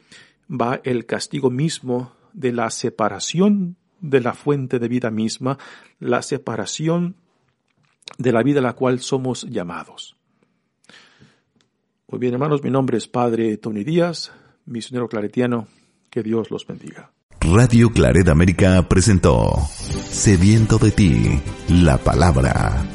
va 0.49 0.81
el 0.85 1.07
castigo 1.07 1.51
mismo 1.51 2.13
de 2.33 2.53
la 2.53 2.71
separación 2.71 3.77
de 4.01 4.21
la 4.21 4.35
fuente 4.35 4.79
de 4.79 4.89
vida 4.89 5.11
misma, 5.11 5.59
la 5.99 6.23
separación 6.23 7.17
de 8.19 8.33
la 8.33 8.43
vida 8.43 8.61
a 8.61 8.63
la 8.63 8.75
cual 8.75 9.01
somos 9.01 9.45
llamados. 9.45 10.17
Muy 12.09 12.21
bien, 12.21 12.35
hermanos, 12.35 12.63
mi 12.63 12.71
nombre 12.71 12.99
es 12.99 13.09
Padre 13.09 13.57
Tony 13.57 13.83
Díaz, 13.83 14.31
misionero 14.65 15.09
claretiano. 15.09 15.67
Que 16.11 16.23
Dios 16.23 16.51
los 16.51 16.67
bendiga. 16.67 17.11
Radio 17.41 17.91
Claret 17.91 18.29
América 18.29 18.87
presentó 18.89 19.53
Sediento 20.09 20.79
de 20.79 20.93
ti, 20.93 21.43
la 21.69 21.99
palabra. 21.99 22.87